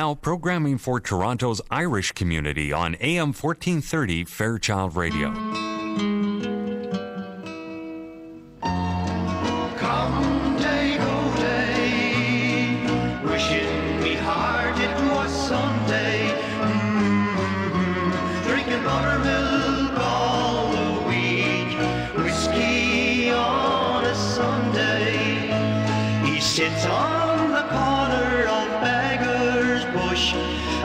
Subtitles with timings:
[0.00, 5.79] now, programming for Toronto's Irish community on AM 1430 Fairchild Radio.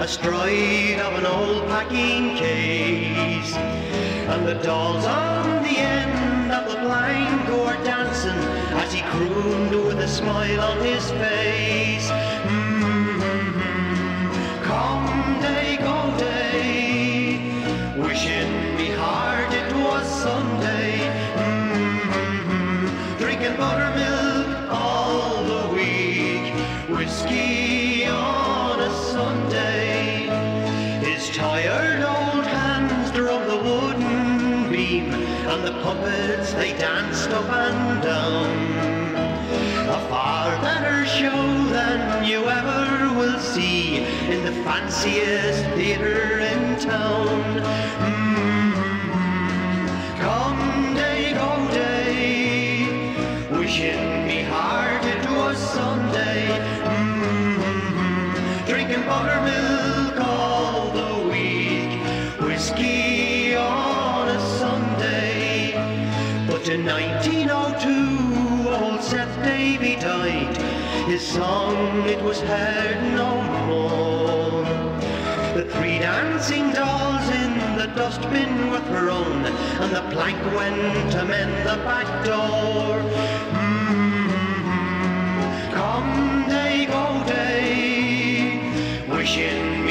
[0.06, 3.55] Astride of an old packing case.
[3.55, 8.38] And the dolls on the end of the blind are dancing
[8.84, 12.34] as he crooned with a smile on his face.
[44.66, 47.54] Fanciest theatre in town.
[78.06, 79.44] Dustbin were thrown,
[79.81, 83.01] and the plank went to mend the back door.
[83.57, 84.69] Mm-hmm.
[85.73, 88.59] Come day, go day,
[89.09, 89.84] wishing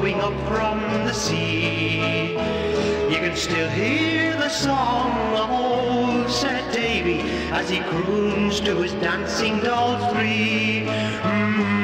[0.00, 2.32] wind blowing up from the sea,
[3.10, 7.20] you can still hear the song of old Seth Davy
[7.52, 10.86] as he croons to his dancing dolls three.
[10.86, 11.75] Mm-hmm.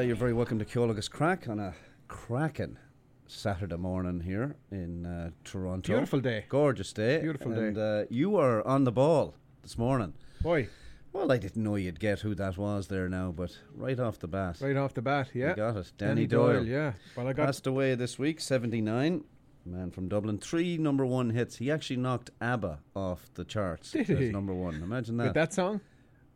[0.00, 1.74] Uh, you're very welcome to Ceol agus Craic on a
[2.08, 2.78] cracking
[3.26, 5.92] Saturday morning here in uh, Toronto.
[5.92, 6.46] Beautiful day.
[6.48, 7.20] Gorgeous day.
[7.20, 8.00] Beautiful and, day.
[8.00, 10.14] uh, you were on the ball this morning.
[10.40, 10.70] Boy,
[11.12, 14.26] Well, I didn't know you'd get who that was there now, but right off the
[14.26, 15.50] bat, right off the bat, yeah.
[15.50, 15.92] you got it.
[15.98, 16.64] Danny Danny, Doyle, Doyle.
[16.66, 16.92] yeah.
[17.14, 19.22] Well, I got Passed away this week, 79.
[19.66, 20.38] Man from Dublin.
[20.38, 21.56] Three number one hits.
[21.56, 24.30] He actually knocked ABBA off the charts Did he?
[24.30, 24.76] number one.
[24.76, 25.24] Imagine that.
[25.24, 25.82] with that song.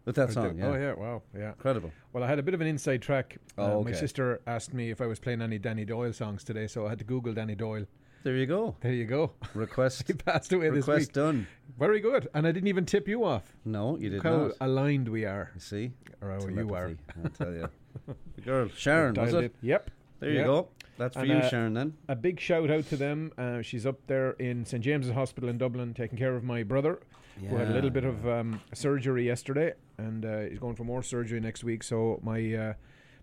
[0.05, 0.69] With that Or song, the- yeah.
[0.69, 1.49] Oh yeah, wow, yeah.
[1.53, 1.91] Incredible.
[2.15, 3.39] Well, I had a bit of an inside track.
[3.59, 6.69] Oh, Uh, My sister asked me if I was playing any Danny Doyle songs today,
[6.69, 7.87] so I had to Google Danny Doyle.
[8.23, 8.77] There you go.
[8.81, 9.33] There you go.
[9.53, 11.47] Request he passed away this request done.
[11.79, 13.53] Very good, and I didn't even tip you off.
[13.65, 14.53] No, you did Look how not.
[14.61, 15.51] aligned we are.
[15.57, 15.93] You see?
[16.23, 16.93] Or how you are.
[17.25, 17.69] I tell you.
[18.37, 19.55] The girl, Sharon, was Dialed it?
[19.63, 19.91] Yep.
[20.21, 20.69] There you go.
[20.99, 21.95] That's for And, you, uh, Sharon, then.
[22.09, 23.33] A big shout out to them.
[23.39, 27.01] Uh, she's up there in St James's Hospital in Dublin, taking care of my brother,
[27.41, 31.03] who had a little bit of um, surgery yesterday, and uh, he's going for more
[31.03, 31.83] surgery next week.
[31.83, 32.73] So my uh,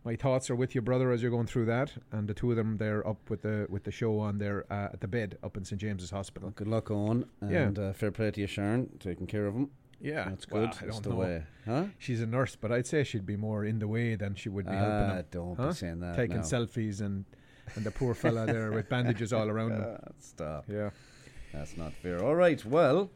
[0.04, 2.58] my thoughts are with your brother as you're going through that, and the two of
[2.58, 5.58] them they're up with the with the show on there uh, at the bed up
[5.58, 6.52] in St James's Hospital.
[6.56, 7.26] Good luck, Owen.
[7.42, 7.64] Yeah.
[7.68, 9.70] And uh, fair play to you, Sharon, taking care of him.
[10.04, 10.70] Yeah, That's well, good.
[10.82, 11.16] I That's don't the know.
[11.16, 11.44] way.
[11.68, 11.84] Huh?
[12.00, 14.66] She's a nurse, but I'd say she'd be more in the way than she would
[14.66, 15.26] be helping Ah, him.
[15.30, 15.68] don't Huh?
[15.68, 16.16] be saying that.
[16.16, 16.42] Taking now.
[16.42, 17.24] selfies and
[17.76, 19.86] and the poor fella there with bandages all around him.
[19.88, 20.66] Ah, stop.
[20.68, 20.90] Yeah.
[21.54, 22.24] That's not fair.
[22.24, 23.12] All right, well,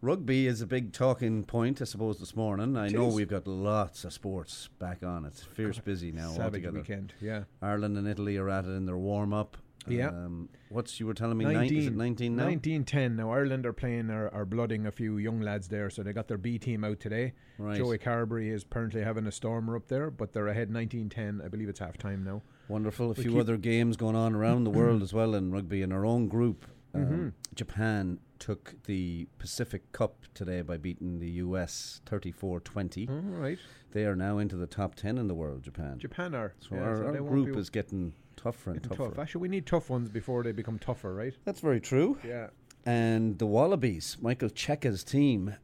[0.00, 2.76] rugby is a big talking point, I suppose, this morning.
[2.76, 5.24] I It know we've got lots of sports back on.
[5.24, 6.78] It's fierce busy now altogether.
[6.78, 7.14] weekend.
[7.20, 7.44] Yeah.
[7.62, 9.56] Ireland and Italy are at it in their warm up.
[9.86, 10.08] Yeah.
[10.08, 11.46] Um, what's you were telling me?
[11.46, 12.44] nine, is it 19 now?
[12.44, 13.16] 1910.
[13.16, 16.28] Now, Ireland are playing, are, are blooding a few young lads there, so they got
[16.28, 17.32] their B team out today.
[17.56, 17.78] Right.
[17.78, 21.40] Joey Carbery is apparently having a stormer up there, but they're ahead 1910.
[21.44, 22.42] I believe it's half time now.
[22.68, 23.06] Wonderful.
[23.10, 25.80] A We few other games going on around the world as well in rugby.
[25.80, 27.28] In our own group, um, Mm-hmm.
[27.54, 33.08] Japan took the Pacific Cup today by beating the US 34 20.
[33.08, 33.58] All right.
[33.92, 35.98] They are now into the top 10 in the world, Japan.
[35.98, 36.54] Japan are.
[36.60, 39.08] So yeah, our, so our group is getting tougher and tougher.
[39.10, 39.18] tough.
[39.18, 41.34] Actually, we need tough ones before they become tougher, right?
[41.44, 42.18] That's very true.
[42.26, 42.48] Yeah.
[42.86, 45.54] And the Wallabies, Michael Cheika's team,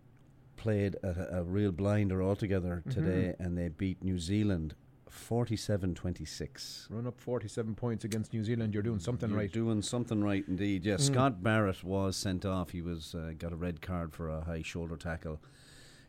[0.57, 2.91] played a, a real blinder altogether Mm-hmm.
[3.01, 4.75] today, and they beat New Zealand
[5.17, 6.87] 47-26.
[6.91, 8.75] Run up 47 points against New Zealand.
[8.75, 9.53] You're doing something You're right.
[9.53, 10.85] Doing something right indeed.
[10.85, 12.71] Yeah, Scott Barrett was sent off.
[12.71, 15.41] He was uh, got a red card for a high shoulder tackle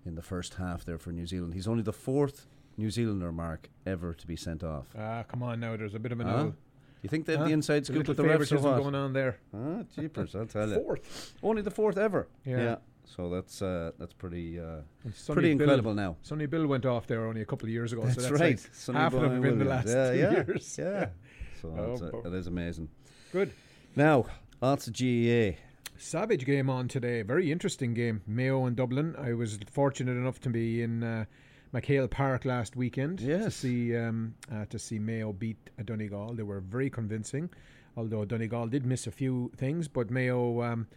[0.05, 1.53] in the first half there for New Zealand.
[1.53, 4.85] He's only the fourth New Zealander mark ever to be sent off.
[4.97, 5.75] Ah, come on now.
[5.75, 6.37] There's a bit of an Huh?
[6.43, 6.53] old
[7.01, 7.47] You think they have Huh?
[7.47, 8.81] the inside scoop with the refs or what?
[8.81, 9.37] going on there.
[9.53, 10.75] Ah, jeepers, I'll tell you.
[10.75, 11.33] Fourth.
[11.41, 12.27] Only the fourth ever.
[12.45, 12.77] Yeah.
[13.15, 14.81] So that's uh, that's pretty uh,
[15.27, 16.17] pretty Bill- incredible now.
[16.21, 18.01] Sonny Bill went off there only a couple of years ago.
[18.01, 18.57] so That's that's right.
[18.57, 20.77] Like Sonny half of them been the last yeah, two yeah, years.
[20.79, 21.09] Yeah.
[21.61, 22.87] So Oh, that's, uh, is amazing.
[23.31, 23.51] Good.
[23.95, 24.25] Now,
[24.61, 25.57] of GAA.
[25.97, 27.23] Savage game on today.
[27.23, 28.21] Very interesting game.
[28.27, 29.15] Mayo and Dublin.
[29.17, 31.25] I was fortunate enough to be in uh,
[31.73, 36.35] MacHale Park last weekend to see um, uh, to see Mayo beat Donegal.
[36.35, 37.49] They were very convincing,
[37.95, 39.87] although Donegal did miss a few things.
[39.87, 40.87] But Mayo um,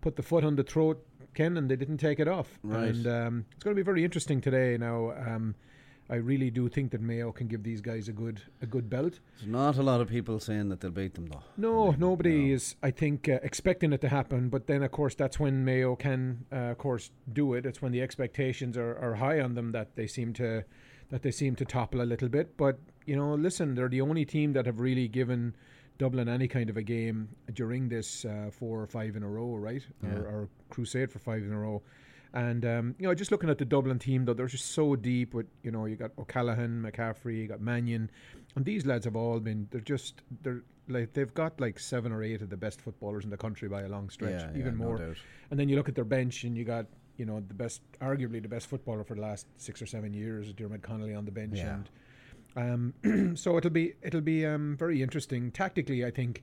[0.00, 2.58] put the foot on the throat, Ken, and they didn't take it off.
[2.62, 2.88] Right.
[2.88, 4.76] And um, it's going to be very interesting today.
[4.76, 5.54] Now, um,
[6.10, 9.20] I really do think that Mayo can give these guys a good a good belt.
[9.38, 11.42] There's not a lot of people saying that they'll beat them, though.
[11.56, 12.54] No, nobody no.
[12.54, 14.48] is, I think, uh, expecting it to happen.
[14.48, 17.66] But then, of course, that's when Mayo can, uh, of course, do it.
[17.66, 20.64] It's when the expectations are, are high on them that they seem to
[21.10, 22.56] that they seem to topple a little bit.
[22.56, 25.54] But you know, listen, they're the only team that have really given
[25.98, 29.56] Dublin any kind of a game during this uh, four or five in a row,
[29.56, 29.82] right?
[30.02, 30.10] Yeah.
[30.10, 31.82] Or, or crusade for five in a row.
[32.34, 35.34] And um, you know, just looking at the Dublin team, though, they're just so deep.
[35.34, 38.10] With you know, you got O'Callaghan, McCaffrey, you got Mannion,
[38.54, 39.66] and these lads have all been.
[39.70, 43.30] They're just they're like they've got like seven or eight of the best footballers in
[43.30, 44.98] the country by a long stretch, Yeah, yeah, even no more.
[44.98, 45.16] doubt.
[45.50, 46.86] And then you look at their bench, and you got
[47.16, 50.52] you know the best, arguably the best footballer for the last six or seven years,
[50.52, 51.74] Diarmuid Connolly on the bench, Yeah.
[51.76, 51.88] and
[52.56, 52.94] um,
[53.36, 56.04] so it'll be it'll be um, very interesting tactically.
[56.04, 56.42] I think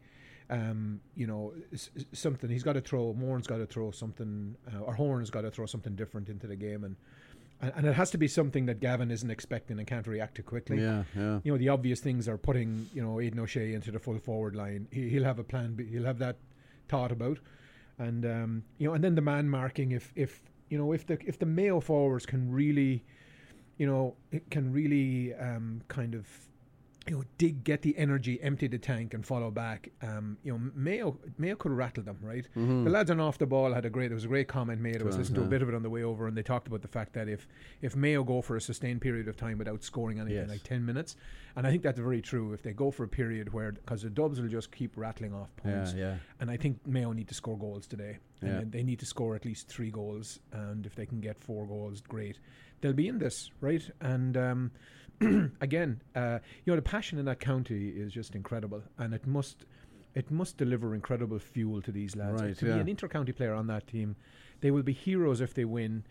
[0.49, 3.13] um, you know s- something he's got to throw.
[3.13, 6.55] Moran's got to throw something, uh, or Horan's got to throw something different into the
[6.55, 6.95] game, and,
[7.61, 10.43] and and it has to be something that Gavin isn't expecting and can't react to
[10.43, 11.39] quickly Yeah, yeah.
[11.43, 14.55] you know the obvious things are putting you know Aidan O'Shea into the full forward
[14.55, 14.87] line.
[14.91, 15.73] He, he'll have a plan.
[15.73, 16.37] B, he'll have that
[16.87, 17.39] thought about,
[17.97, 19.91] and um, you know, and then the man marking.
[19.91, 23.03] If if you know if the if the Mayo forwards can really,
[23.77, 26.27] you know, it can really um, kind of.
[27.07, 29.89] You know, dig, get the energy, empty the tank, and follow back.
[30.01, 32.47] Um, you know, Mayo, Mayo could rattle them, right?
[32.55, 34.07] The lads on off the ball had a great.
[34.07, 35.03] There was a great comment made.
[35.03, 36.65] I was listening to a bit of it on the way over, and they talked
[36.67, 37.47] about the fact that if
[37.79, 40.49] if Mayo go for a sustained period of time without scoring anything, Yes.
[40.49, 41.15] like 10 minutes.
[41.55, 42.53] And I think that's very true.
[42.53, 45.55] If they go for a period where, because the Dubs will just keep rattling off
[45.57, 45.93] points.
[45.93, 45.99] yeah.
[46.13, 46.15] yeah.
[46.39, 48.17] And I think Mayo need to score goals today.
[48.41, 48.49] Yeah.
[48.49, 50.39] And they need to score at least three goals.
[50.51, 52.39] And if they can get four goals, great.
[52.81, 53.83] They'll be in this, right?
[54.01, 54.71] And um,
[55.61, 58.83] again, uh, you know, the passion in that county is just incredible.
[58.97, 59.65] And it must.
[60.13, 62.41] It must deliver incredible fuel to these lads.
[62.41, 62.75] Right, to yeah.
[62.75, 64.15] be an inter-county player on that team,
[64.61, 66.05] they will be heroes if they win.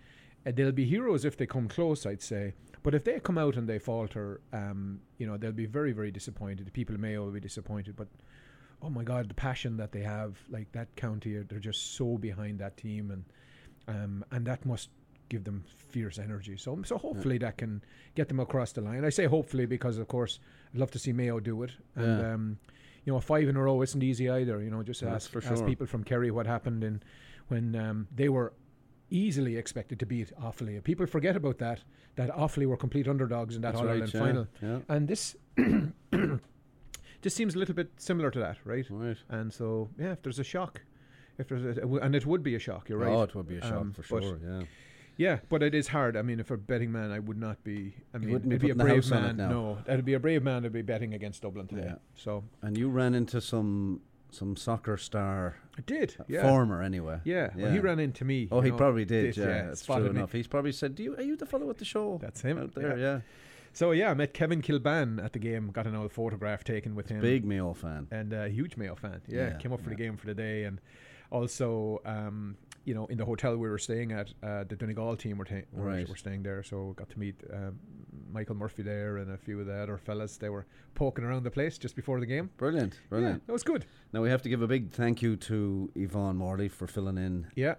[0.46, 2.52] Uh, they'll be heroes if they come close, I'd say.
[2.82, 6.10] But if they come out and they falter, um, you know, they'll be very, very
[6.10, 6.66] disappointed.
[6.66, 7.96] The people in Mayo will be disappointed.
[7.96, 8.08] But
[8.82, 12.58] oh my God, the passion that they have, like that county, they're just so behind
[12.58, 13.24] that team, and
[13.88, 14.90] um, and that must
[15.34, 16.56] give them fierce energy.
[16.56, 17.82] So, so hopefully that can
[18.14, 19.04] get them across the line.
[19.04, 20.38] I say hopefully because, of course,
[20.72, 21.72] I'd love to see Mayo do it.
[21.96, 22.32] And Yeah.
[22.34, 22.58] um,
[23.04, 24.62] you know, five in a row isn't easy either.
[24.62, 27.02] You know, just That's ask, for ask people from Kerry what happened in
[27.48, 28.52] when um, they were
[29.10, 30.82] easily expected to beat Offaly.
[30.82, 31.80] People forget about that.
[32.16, 34.78] That Offaly were complete underdogs in that That's All right, Ireland yeah, final, yeah.
[34.94, 35.36] and this
[37.22, 38.86] just seems a little bit similar to that, right?
[38.90, 39.16] Right.
[39.28, 40.80] And so, yeah, if there's a shock,
[41.38, 42.88] if there's a, and it would be a shock.
[42.88, 43.12] You're right.
[43.12, 44.38] Oh, it would be a shock Um, for sure.
[44.44, 44.62] Yeah.
[45.16, 46.16] Yeah, but it is hard.
[46.16, 47.94] I mean, if a betting man, I would not be.
[48.12, 49.36] I mean, it'd be a brave man.
[49.36, 51.84] No, it'd be a brave man to be betting against Dublin today.
[51.86, 51.94] Yeah.
[52.14, 56.16] So And you ran into some some soccer star I did.
[56.26, 56.42] Yeah.
[56.42, 57.20] former anyway.
[57.24, 57.50] Yeah.
[57.54, 58.48] Well, he ran into me.
[58.50, 59.34] Oh, he know, probably did.
[59.34, 60.18] did, yeah, yeah, it's spotted true me.
[60.18, 60.32] enough.
[60.32, 62.74] He's probably said, "Do you are you the fellow at the show?" That's him, out
[62.74, 62.98] there.
[62.98, 63.04] yeah.
[63.04, 63.20] Yeah,
[63.72, 65.70] So yeah, I met Kevin Kilbane at the game.
[65.70, 67.20] Got an old photograph taken with him.
[67.20, 68.08] big Mayo fan.
[68.10, 69.20] and a huge Mayo fan.
[69.28, 70.80] Yeah, Yeah, came up for the game for the day, and
[71.30, 75.38] also, um, you know, in the hotel we were staying at, uh, the Donegal team
[75.38, 76.08] were, ta- were, Right.
[76.08, 77.78] were staying there, so got to meet um,
[78.32, 80.36] Michael Murphy there and a few of the other fellas.
[80.36, 82.50] They were poking around the place just before the game.
[82.58, 83.36] Brilliant, brilliant.
[83.36, 83.86] Yeah, that was good.
[84.12, 87.46] Now we have to give a big thank you to Yvonne Morley for filling in.
[87.54, 87.76] Yeah,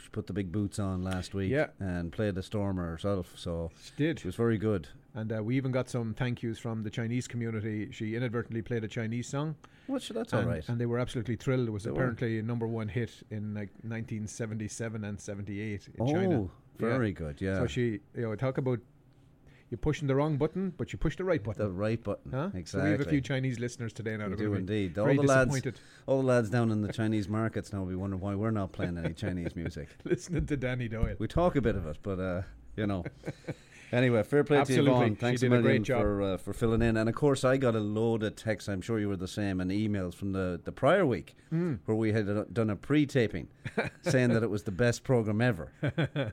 [0.00, 1.66] She put the big boots on last week Yeah.
[1.80, 4.20] and played the stormer herself, so she did.
[4.20, 4.88] she was very good.
[5.18, 7.88] And uh, we even got some thank yous from the Chinese community.
[7.90, 9.56] She inadvertently played a Chinese song.
[9.88, 10.68] Well, sure, that's and, all right.
[10.68, 11.66] and they were absolutely thrilled.
[11.66, 11.96] It was They were.
[11.96, 16.40] apparently a number one hit in like 1977 and 78 in oh, China.
[16.42, 16.48] Yeah.
[16.76, 17.40] very good.
[17.40, 18.78] Yeah, So she, you know, talk about,
[19.70, 21.64] you're pushing the wrong button, but you push the right button.
[21.64, 22.30] The right button.
[22.30, 22.50] Huh?
[22.52, 22.84] So Exactly.
[22.84, 24.28] we have a few Chinese listeners today now.
[24.28, 24.96] We do indeed.
[24.98, 25.60] All the lads,
[26.06, 28.70] all the lads down in the Chinese markets now will be wondering why we're not
[28.70, 29.88] playing any Chinese music.
[30.04, 31.16] listening to Danny Doyle.
[31.18, 32.42] We talk a bit of it, but uh,
[32.76, 33.04] you know.
[33.90, 34.90] Anyway, fair play Absolutely.
[34.90, 35.14] to Yvonne.
[35.14, 36.02] She Thanks a a million great job.
[36.02, 36.96] for uh, for filling in.
[36.96, 38.68] And of course, I got a load of texts.
[38.68, 41.76] I'm sure you were the same, and emails from the, the prior week Hmm.
[41.86, 43.48] where we had uh, done a pre-taping,
[44.02, 45.72] saying that it was the best program ever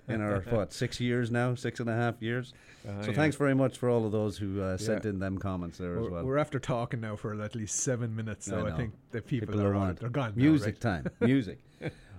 [0.10, 2.54] in our what six years now, six and a half years.
[2.84, 3.14] so Ah, yeah.
[3.14, 5.12] thanks very much for all of those who uh, sent Yeah.
[5.12, 6.26] in them comments there as We're, well.
[6.26, 8.76] we're after talking now for at least seven minutes, I so I, know.
[8.78, 10.00] think the people, People are are on it.
[10.02, 10.34] They're gone.
[10.36, 11.04] now, Music right?
[11.04, 11.08] time.
[11.22, 11.60] Music.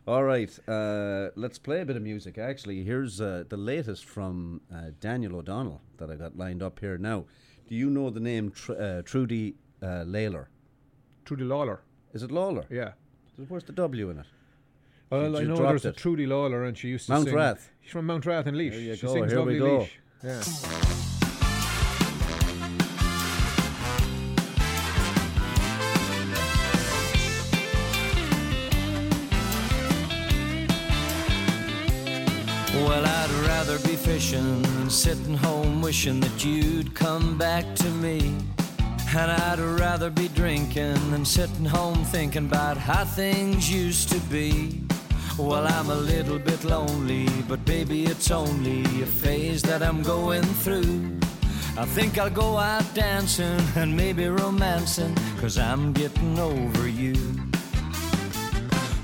[0.06, 0.56] All right.
[0.68, 2.38] Uh, let's play a bit of music.
[2.38, 6.96] Actually, here's uh, the latest from uh, Daniel O'Donnell that I got lined up here.
[6.96, 7.25] Now,
[7.68, 10.46] do you know the name Tr- uh, Trudy uh, Layler?
[11.25, 11.80] Trudy Lawler.
[12.14, 12.66] Is it Lawler?
[12.70, 12.92] Yeah.
[13.48, 14.26] Where's the W in it?
[15.10, 15.92] Well, I you know dropped there's a.
[15.92, 17.34] Trudy Lawler, and she used to Mount sing.
[17.36, 17.68] Mountrath.
[17.82, 18.70] She's from Mount Rath and Laois.
[18.70, 19.78] There you she go, sings here we go.
[19.78, 19.88] Laois.
[20.22, 21.12] Yeah.
[33.76, 38.35] Rather be fishing than sitting home wishing that you'd come back to me.
[39.16, 44.83] And I'd rather be drinking than sitting home thinking about how things used to be.
[45.38, 50.42] Well, I'm a little bit lonely, but baby, it's only a phase that I'm going
[50.42, 51.18] through.
[51.76, 57.16] I think I'll go out dancing and maybe romancing, cause I'm getting over you.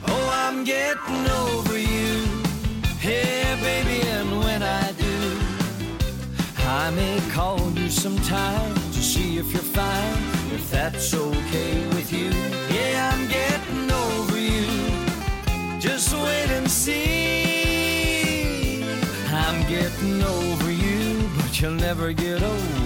[0.06, 2.42] Oh, I'm getting over you.
[2.98, 4.41] Hey, baby, and
[6.72, 10.22] I may call you sometime to see if you're fine,
[10.54, 12.30] if that's okay with you.
[12.74, 14.66] Yeah, I'm getting over you.
[15.78, 17.62] Just wait and see.
[19.28, 22.81] I'm getting over you, but you'll never get over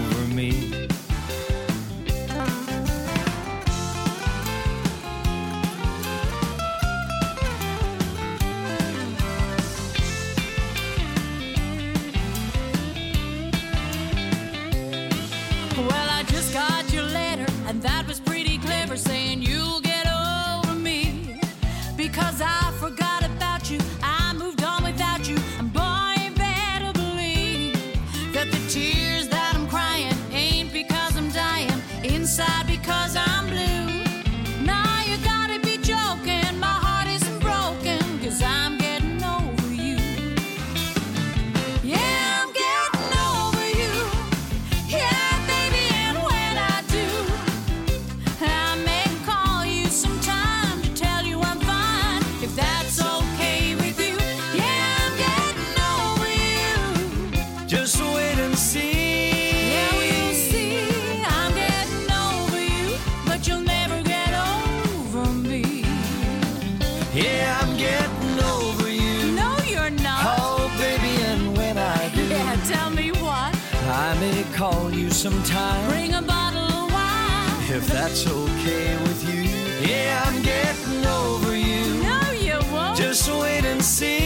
[75.29, 77.77] call you sometime Bring a bottle of wine.
[77.77, 79.89] if that's okay with you.
[79.89, 82.03] Yeah, I'm getting over you.
[82.03, 82.97] No, you won't.
[82.97, 84.26] Just wait and see.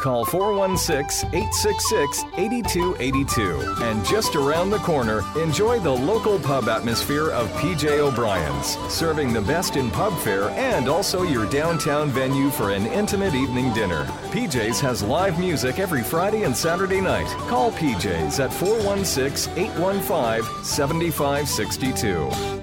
[0.00, 3.82] Call 416 866 8282.
[3.82, 9.40] And just around the corner, enjoy the local pub atmosphere of PJ O'Brien's, serving the
[9.40, 14.04] best in pub fare and also your downtown venue for an intimate evening dinner.
[14.30, 17.28] PJ's has live music every Friday and Saturday night.
[17.48, 22.58] Call PJ's at 416 815 7562.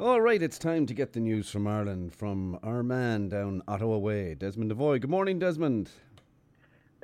[0.00, 3.98] All right, it's time to get the news from Ireland from our man down Ottawa
[3.98, 4.98] Way, Desmond Devoy.
[4.98, 5.90] Good morning, Desmond.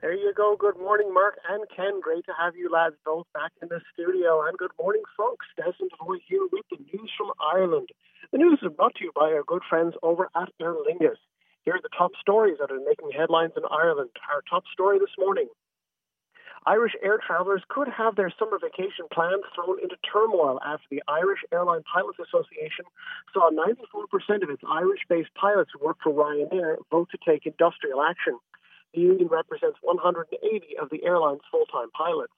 [0.07, 0.55] There you go.
[0.55, 1.99] Good morning, Mark and Ken.
[2.01, 4.47] Great to have you lads both back in the studio.
[4.47, 5.47] And good morning, folks.
[5.57, 7.89] Desmond Devoy here with the news from Ireland.
[8.31, 11.19] The news is brought to you by our good friends over at Aer Lingus.
[11.65, 14.11] Here are the top stories that are making headlines in Ireland.
[14.31, 15.49] Our top story this morning.
[16.67, 21.43] Irish air travelers could have their summer vacation plans thrown into turmoil after the Irish
[21.51, 22.87] Airline Pilots Association
[23.35, 24.07] saw 94%
[24.45, 28.39] of its Irish based pilots who work for Ryanair vote to take industrial action.
[28.97, 30.33] The union represents 180
[30.81, 32.33] of the airline's full time pilots.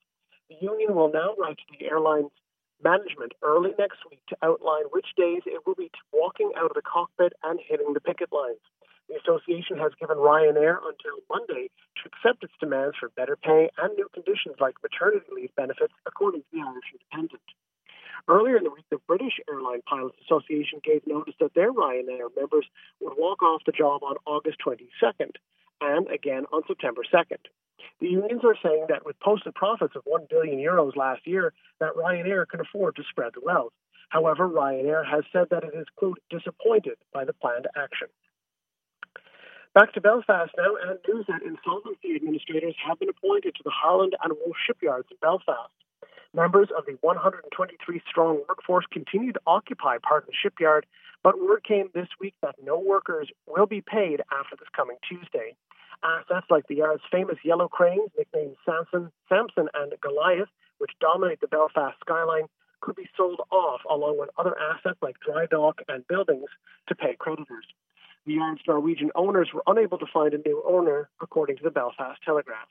[0.51, 2.35] The union will now write to the airline's
[2.83, 6.83] management early next week to outline which days it will be walking out of the
[6.83, 8.59] cockpit and hitting the picket lines.
[9.07, 13.95] The association has given Ryanair until Monday to accept its demands for better pay and
[13.95, 17.47] new conditions like maternity leave benefits, according to the Irish Independent.
[18.27, 22.67] Earlier in the week, the British Airline Pilots Association gave notice that their Ryanair members
[22.99, 25.39] would walk off the job on August 22nd
[25.81, 27.39] and again on September 2nd.
[28.01, 31.95] The unions are saying that with posted profits of 1 billion euros last year, that
[31.95, 33.73] Ryanair can afford to spread the wealth.
[34.09, 38.09] However, Ryanair has said that it is, quote, disappointed by the planned action.
[39.75, 44.17] Back to Belfast now, and news that insolvency administrators have been appointed to the Harland
[44.25, 45.73] and Wolff shipyards in Belfast.
[46.35, 50.87] Members of the 123 strong workforce continue to occupy part of the shipyard,
[51.23, 55.55] but word came this week that no workers will be paid after this coming Tuesday.
[56.03, 61.49] Assets like the yard's famous yellow cranes, nicknamed Samson, Samson and Goliath, which dominate the
[61.49, 62.47] Belfast skyline,
[62.81, 66.49] could be sold off along with other assets like dry dock and buildings
[66.89, 67.67] to pay creditors.
[68.27, 72.21] The yard's Norwegian owners were unable to find a new owner, according to the Belfast
[72.25, 72.69] Telegraph.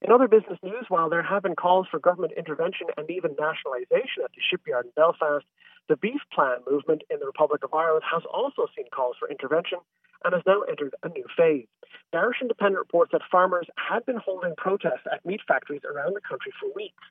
[0.00, 4.22] In other business news, while there have been calls for government intervention and even nationalisation
[4.22, 5.46] at the shipyard in Belfast,
[5.88, 9.78] the beef plan movement in the Republic of Ireland has also seen calls for intervention
[10.24, 11.66] and has now entered a new phase.
[12.12, 16.20] The Irish Independent reports that farmers had been holding protests at meat factories around the
[16.20, 17.02] country for weeks.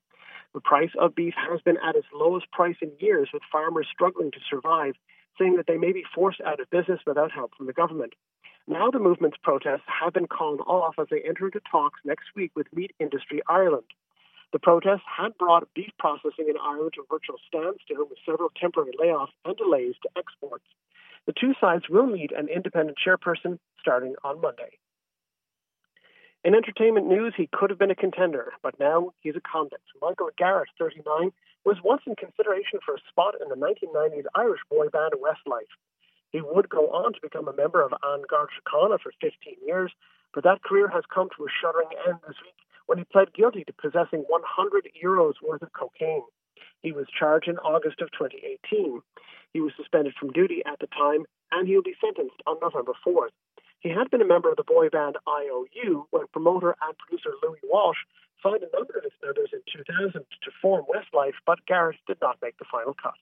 [0.53, 4.31] The price of beef has been at its lowest price in years, with farmers struggling
[4.31, 4.95] to survive
[5.39, 8.13] saying that they may be forced out of business without help from the government.
[8.67, 12.51] Now the movement's protests have been called off as they enter into talks next week
[12.55, 13.87] with Meat Industry Ireland.
[14.53, 19.33] The protests had brought beef processing in Ireland to virtual standstill with several temporary layoffs
[19.43, 20.65] and delays to exports.
[21.25, 24.77] The two sides will meet an independent chairperson starting on Monday.
[26.43, 29.87] In entertainment news, he could have been a contender, but now he's a convict.
[30.01, 31.31] Michael Garrett, 39,
[31.63, 35.71] was once in consideration for a spot in the 1990s Irish boy band Westlife.
[36.31, 39.91] He would go on to become a member of An Garda Síochána for 15 years,
[40.33, 43.63] but that career has come to a shuddering end this week when he pled guilty
[43.63, 46.23] to possessing 100 euros worth of cocaine.
[46.81, 49.01] He was charged in August of 2018.
[49.53, 53.31] He was suspended from duty at the time, and he'll be sentenced on November 4th.
[53.79, 57.59] He had been a member of the boy band IOU when promoter and producer Louis
[57.63, 57.99] Walsh
[58.41, 62.37] signed a number of its members in 2000 to form Westlife, but Garrett did not
[62.41, 63.19] make the final cut.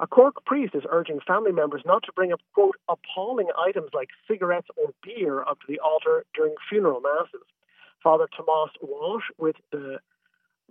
[0.00, 4.08] A Cork priest is urging family members not to bring up, quote, appalling items like
[4.26, 7.46] cigarettes or beer up to the altar during funeral masses.
[8.02, 9.98] Father Tomas Walsh with the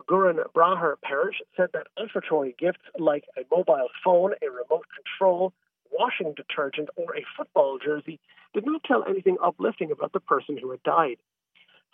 [0.02, 5.54] Gurren Braher Parish said that offertory gifts like a mobile phone, a remote control,
[5.92, 8.20] washing detergent, or a football jersey
[8.54, 11.18] did not tell anything uplifting about the person who had died.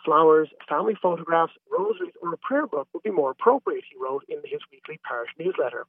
[0.04, 4.38] Flowers, family photographs, rosaries, or a prayer book would be more appropriate, he wrote in
[4.44, 5.86] his weekly parish newsletter.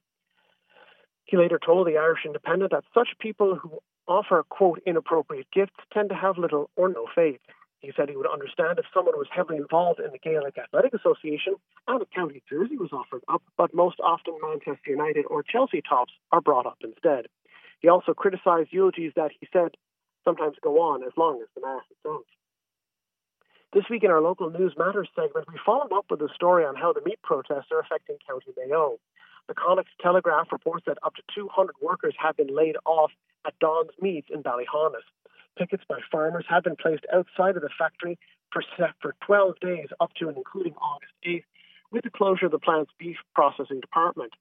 [1.25, 6.09] He later told the Irish Independent that such people who offer, quote, inappropriate gifts tend
[6.09, 7.39] to have little or no faith.
[7.81, 11.55] He said he would understand if someone was heavily involved in the Gaelic Athletic Association
[11.87, 16.13] and a county jersey was offered up, but most often Manchester United or Chelsea tops
[16.31, 17.25] are brought up instead.
[17.79, 19.71] He also criticized eulogies that he said
[20.23, 22.25] sometimes go on as long as the Mass itself.
[23.73, 26.75] This week in our local News Matters segment, we follow up with a story on
[26.75, 28.99] how the meat protests are affecting County Mayo.
[29.47, 33.11] The Connacht Telegraph reports that up to 200 workers have been laid off
[33.47, 35.07] at Don's Meats in Ballyhaunis.
[35.57, 38.17] Pickets by farmers have been placed outside of the factory
[38.51, 38.63] for,
[39.01, 41.43] for 12 days up to and including August 8th,
[41.91, 44.33] with the closure of the plant's beef processing department.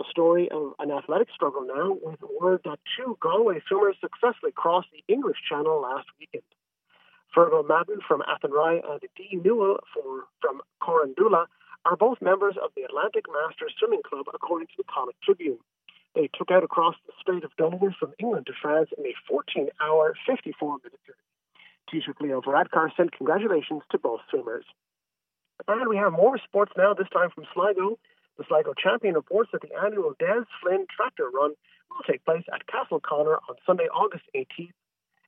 [0.00, 4.88] A story of an athletic struggle now, with word that two Galway swimmers successfully crossed
[4.92, 6.44] the English Channel last weekend.
[7.34, 11.46] Fergal Madden from Athenry and Dee Newell for, from Corrandulla
[11.84, 15.58] are both members of the Atlantic Masters Swimming Club, according to the Connacht Tribune.
[16.16, 19.68] They took out across the Strait of Donegal from England to France in a 14
[19.84, 21.20] hour, 54 minute journey.
[21.92, 24.64] Taoiseach Leo Varadkar sent congratulations to both swimmers.
[25.68, 27.98] And we have more sports now, this time from Sligo.
[28.38, 31.52] The Sligo champion reports that the annual Des Flynn Tractor Run
[31.90, 34.72] will take place at Castleconnor on Sunday, August 18th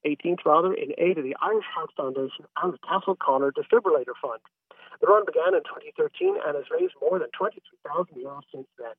[0.06, 4.40] 18th rather, in aid of the Irish Heart Foundation and the Castleconnor Defibrillator Fund.
[5.00, 8.94] The run began in 2013 and has raised more than 23,000 euros since then.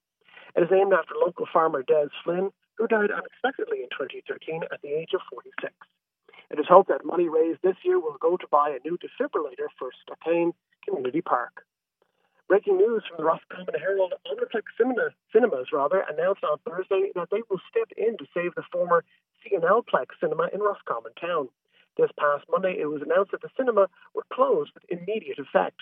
[0.55, 4.89] It is named after local farmer Des Flynn, who died unexpectedly in 2013 at the
[4.89, 5.73] age of 46.
[6.49, 9.69] It is hoped that money raised this year will go to buy a new defibrillator
[9.77, 11.65] for Stockane Community Park.
[12.47, 17.43] Breaking news from the Roscommon Herald, Omniplex Cinema, Cinemas rather announced on Thursday that they
[17.47, 19.03] will step in to save the former
[19.45, 21.49] CNL Plex Cinema in Roscommon Town.
[21.95, 25.81] This past Monday, it was announced that the cinema would close with immediate effect.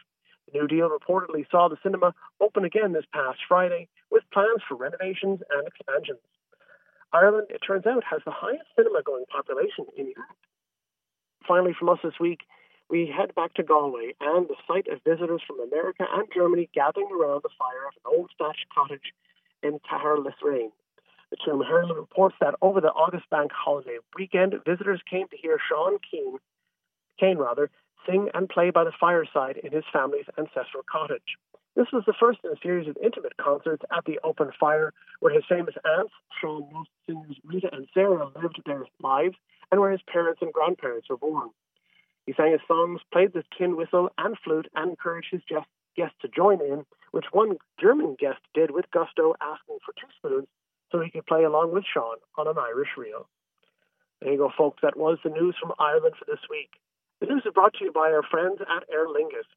[0.52, 4.76] The new deal reportedly saw the cinema open again this past Friday with plans for
[4.76, 6.20] renovations and expansions.
[7.14, 10.38] Ireland, it turns out, has the highest cinema going population in Europe.
[11.48, 12.42] Finally, from us this week,
[12.90, 17.10] we head back to Galway and the sight of visitors from America and Germany gathering
[17.12, 19.14] around the fire of an old thatched cottage
[19.64, 20.72] in Caherlistrane.
[21.30, 25.58] The Tuam Herald reports that over the August bank holiday weekend, visitors came to hear
[25.68, 26.38] Sean Keane,
[27.20, 27.70] Kane rather,
[28.08, 31.38] sing and play by the fireside in his family's ancestral cottage.
[31.76, 35.34] This was the first in a series of intimate concerts at the open fire, where
[35.34, 39.36] his famous aunts, sean-nós singers Rita and Sarah, lived their lives,
[39.72, 41.50] and where his parents and grandparents were born.
[42.26, 46.16] He sang his songs, played the tin whistle and flute, and encouraged his guests guests
[46.22, 50.48] to join in, which one German guest did with gusto, asking for two spoons
[50.92, 53.28] so he could play along with Sean on an Irish reel.
[54.22, 54.80] There you go, folks.
[54.82, 56.70] That was the news from Ireland for this week.
[57.20, 59.48] The news is brought to you by our friends at Aer Lingus.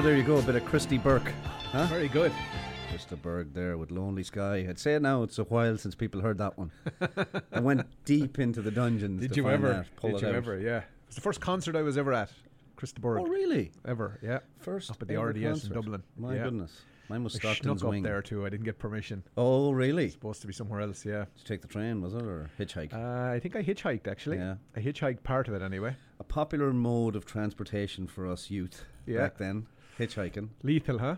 [0.00, 1.30] Now there you go, a bit of Chris de Burgh.
[1.72, 1.84] Huh?
[1.84, 2.32] Very good.
[2.88, 4.64] Chris de Burgh there with Lonely Sky.
[4.66, 6.70] I'd say now it's a while since people heard that one.
[7.52, 9.20] I went deep into the dungeons.
[9.20, 9.68] Did you ever?
[9.68, 10.34] That, pull Did it you out.
[10.36, 10.58] ever?
[10.58, 10.78] Yeah.
[10.78, 12.32] It was the first concert I was ever at.
[12.76, 13.20] Chris de Burgh.
[13.20, 13.72] Oh, really?
[13.86, 14.18] Ever?
[14.22, 14.38] Yeah.
[14.60, 15.66] First up at the RDS concert.
[15.66, 16.02] in Dublin.
[16.16, 16.44] My yeah.
[16.44, 16.80] goodness.
[17.10, 18.02] Mine was I Stockton's snuck up Wing.
[18.02, 18.46] there too.
[18.46, 19.22] I didn't get permission.
[19.36, 20.08] Oh, really?
[20.08, 21.04] Supposed to be somewhere else.
[21.04, 21.26] Yeah.
[21.26, 22.94] Did you take the train, was it, or hitchhike?
[22.94, 24.38] Uh, I think I hitchhiked actually.
[24.38, 24.54] Yeah.
[24.74, 25.94] I hitchhiked part of it anyway.
[26.18, 29.18] a popular mode of transportation for us youth Yeah.
[29.18, 29.66] back then,
[30.00, 30.48] hitchhiking.
[30.62, 31.16] Lethal, huh?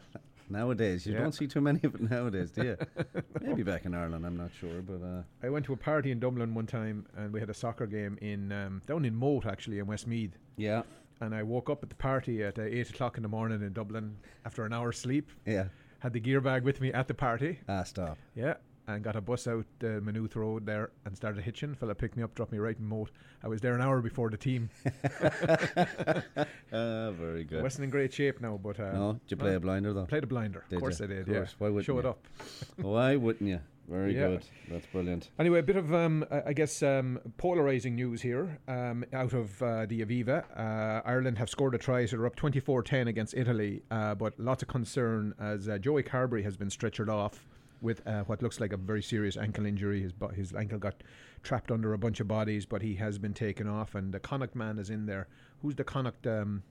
[0.50, 1.20] Nowadays, you Yeah.
[1.20, 2.76] don't see too many of it nowadays, do you?
[3.40, 6.18] Maybe back in Ireland, I'm not sure, but uh, I went to a party in
[6.20, 9.78] Dublin one time, and we had a soccer game in um, down in Moate actually
[9.78, 10.36] in Westmeath.
[10.56, 10.82] yeah,
[11.20, 13.72] And I woke up at the party at uh, eight o'clock in the morning in
[13.72, 15.30] Dublin after an hour's sleep.
[15.46, 15.66] yeah.
[16.00, 17.60] Had the gear bag with me at the party.
[17.68, 18.18] Ah, stop.
[18.34, 18.54] Yeah.
[18.92, 21.74] And got a bus out the Maynooth Road there and started hitching.
[21.74, 23.10] Fella picked me up, dropped me right in Moate.
[23.42, 24.68] I was there an hour before the team.
[26.74, 27.62] Ah, very good.
[27.62, 30.06] Wasn't in great shape now, but uh, no, did you play no, a blinder though?
[30.06, 30.64] played a blinder.
[30.70, 31.04] Did of course you?
[31.04, 31.28] I did.
[31.28, 31.44] Of yeah.
[31.58, 32.26] Why wouldn't Show it up.
[32.76, 33.60] Why wouldn't you?
[33.88, 34.28] Very Yeah.
[34.28, 34.44] good.
[34.70, 35.28] That's brilliant.
[35.38, 39.60] Anyway, a bit of, um, I I guess, um, polarising news here um, out of
[39.62, 40.44] uh, the Aviva.
[40.56, 44.38] Uh, Ireland have scored a try, so they're up 24 10 against Italy, uh, but
[44.38, 47.46] lots of concern as uh, Joey Carbery has been stretchered off
[47.82, 50.00] with uh, what looks like a very serious ankle injury.
[50.02, 51.02] His, his ankle got
[51.42, 54.54] trapped under a bunch of bodies, but he has been taken off, and the Connacht
[54.54, 55.26] man is in there.
[55.60, 56.62] Who's the Connacht um,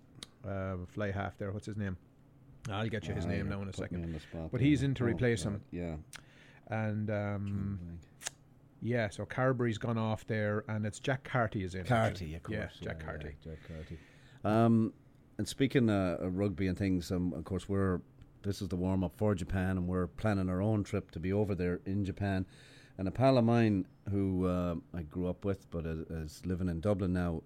[0.47, 1.51] uh, fly half there?
[1.51, 1.97] What's his name?
[2.71, 4.03] I'll get you his Ah, name now in a second.
[4.05, 5.61] on spot But he's in to Oh, replace him.
[5.71, 5.95] Yeah.
[6.69, 7.79] And um,
[8.81, 11.83] yeah, so Carbery's gone off there, and it's Jack Carty is in.
[11.85, 12.57] Carty, of course.
[12.57, 13.35] Yeah, Jack Carty.
[13.43, 13.97] Jack Carty.
[14.45, 14.93] Um,
[15.37, 17.99] and speaking uh, of rugby and things, um, of course, we're
[18.43, 21.31] this is the warm up for Japan, and we're planning our own trip to be
[21.31, 22.45] over there in Japan.
[22.97, 26.69] And a pal of mine who uh, I grew up with, but is, is living
[26.69, 27.41] in Dublin now,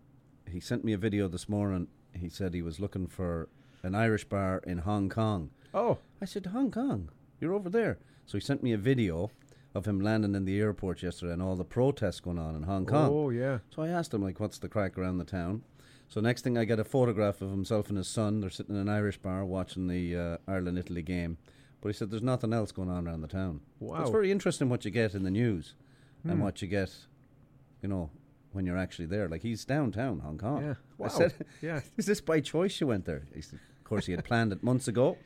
[0.49, 1.87] he sent me a video this morning.
[2.13, 3.49] He said he was looking for
[3.83, 5.51] an Irish bar in Hong Kong.
[5.73, 7.99] Oh, I said, Hong Kong, you're over there.
[8.25, 9.31] So he sent me a video
[9.73, 12.85] of him landing in the airport yesterday and all the protests going on in Hong
[12.85, 13.09] Kong.
[13.11, 13.59] oh yeah.
[13.75, 15.63] So I asked him, like, what's the crack around the town?
[16.07, 18.39] So next thing I get a photograph of himself and his son.
[18.41, 21.37] They're sitting in an Irish bar watching the uh, Ireland Italy game.
[21.81, 23.61] But he said there's nothing else going on around the town.
[23.79, 24.01] Wow.
[24.01, 25.73] It's very interesting what you get in the news
[26.23, 26.31] Hmm.
[26.31, 26.91] and what you get,
[27.83, 28.09] you know,
[28.53, 29.27] when you're actually there.
[29.27, 30.63] Like he's downtown Hong Kong.
[30.63, 30.73] Yeah.
[30.97, 31.05] Wow.
[31.07, 31.81] I said, Yeah.
[31.97, 33.23] is this by choice you went there?
[33.33, 35.17] He said, of course, he had planned it months ago.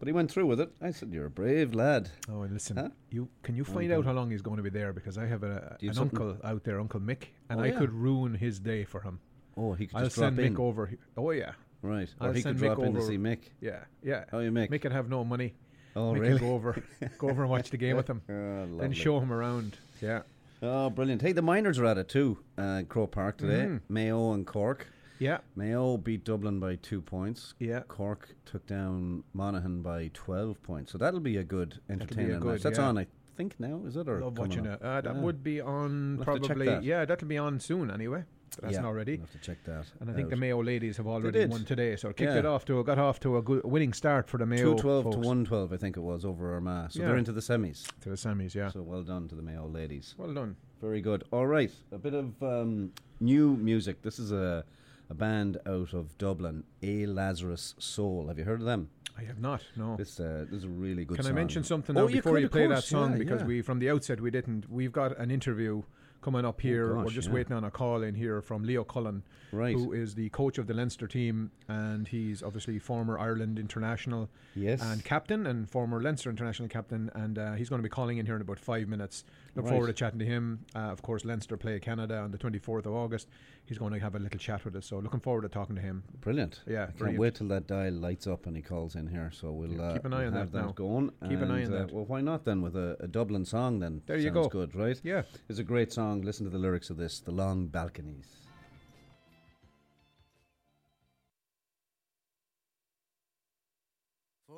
[0.00, 0.72] But he went through with it.
[0.80, 2.88] I said, "You're a brave lad." Oh, listen, Huh?
[3.12, 5.44] you can you find out how long he's going to be there because I have
[5.44, 6.18] a, an something?
[6.20, 7.78] uncle out there, Uncle Mick, and Oh, I yeah.
[7.78, 9.20] could ruin his day for him.
[9.56, 10.54] Oh, he could I'll just drop send in.
[10.54, 10.86] Mick over.
[10.86, 12.08] he- Oh yeah, Right.
[12.20, 13.06] I'll or he could send drop Mick in to over.
[13.08, 13.38] see Mick.
[13.60, 14.24] yeah, yeah.
[14.32, 14.70] Oh, you Mick.
[14.70, 15.54] Mick can have no money.
[15.94, 16.38] Oh, Mick really?
[16.40, 16.82] go over,
[17.18, 18.94] go over and watch the game with him, Oh, then lovely.
[18.94, 19.76] show him around.
[20.00, 20.22] Yeah,
[20.62, 21.20] Oh, brilliant.
[21.22, 23.64] Hey, the Minors are at it too, uh, Croke Park today.
[23.66, 23.80] Mm.
[23.88, 24.86] Mayo and Cork.
[25.18, 27.54] yeah, Mayo beat Dublin by two points.
[27.58, 27.80] yeah.
[27.88, 30.92] Cork took down Monaghan by 12 points.
[30.92, 32.62] So that'll be a good, entertaining good, match.
[32.62, 32.86] That's yeah.
[32.86, 34.08] on, I think, now, is it?
[34.08, 34.80] Or Love coming watching up?
[34.80, 34.86] it.
[34.86, 35.20] Uh, that Yeah.
[35.20, 36.66] would be on We'll have to check probably.
[36.66, 36.84] that.
[36.84, 38.22] Yeah, that'll be on soon anyway.
[38.56, 39.12] But that's yeah, not already.
[39.16, 39.86] We'll have to check that.
[40.00, 40.36] And I think the.
[40.36, 42.38] Mayo ladies have already won today, so kicked Yeah.
[42.38, 44.74] it off to got off to a good winning start for the Mayo.
[44.76, 46.92] 212 to 112, I think it was, over Armagh.
[46.92, 47.08] So Yeah.
[47.08, 47.86] they're into the semis.
[48.00, 48.54] to the semis.
[48.54, 50.14] Yeah, So well done to the Mayo ladies.
[50.18, 50.56] well done.
[50.80, 51.24] Very good.
[51.30, 54.02] All right, a bit of um, new music.
[54.02, 54.64] This is a,
[55.08, 58.26] a band out of Dublin, A Lazarus Soul.
[58.28, 58.90] Have you heard of them?
[59.16, 59.62] I have not.
[59.76, 59.96] No.
[59.96, 62.48] This uh, this is a really good Can I mention something Oh, now before you
[62.48, 63.12] play that song?
[63.12, 63.46] yeah, because yeah.
[63.46, 64.70] we, from the outset, we didn't.
[64.70, 65.82] We've got an interview
[66.22, 66.94] coming up here.
[66.96, 67.34] We're just yeah.
[67.34, 69.74] waiting on a call in here from Leo Cullen, Right.
[69.74, 74.80] who is the coach of the Leinster team, and he's obviously former Ireland international Yes.
[74.82, 77.10] and captain, and former Leinster international captain.
[77.14, 79.24] And uh, he's going to be calling in here in about five minutes.
[79.54, 79.72] Look Right.
[79.72, 80.60] forward to chatting to him.
[80.74, 83.28] Uh, of course, Leinster play Canada on the 24th of August.
[83.66, 84.86] He's going to have a little chat with us.
[84.86, 86.04] So looking forward to talking to him.
[86.20, 86.60] Brilliant.
[86.66, 89.30] Yeah, I can't wait till that dial lights up and he calls in here.
[89.32, 90.72] So we'll Yeah, uh, keep an eye we'll on have that now.
[90.72, 91.10] going.
[91.28, 91.92] Keep an eye on uh, that.
[91.92, 94.02] Well, why not then with a, a Dublin song then?
[94.06, 94.48] There you go.
[94.48, 95.00] good, right?
[95.02, 95.22] Yeah.
[95.48, 96.11] It's a great song.
[96.20, 98.26] Listen to the lyrics of this: "The Long Balconies."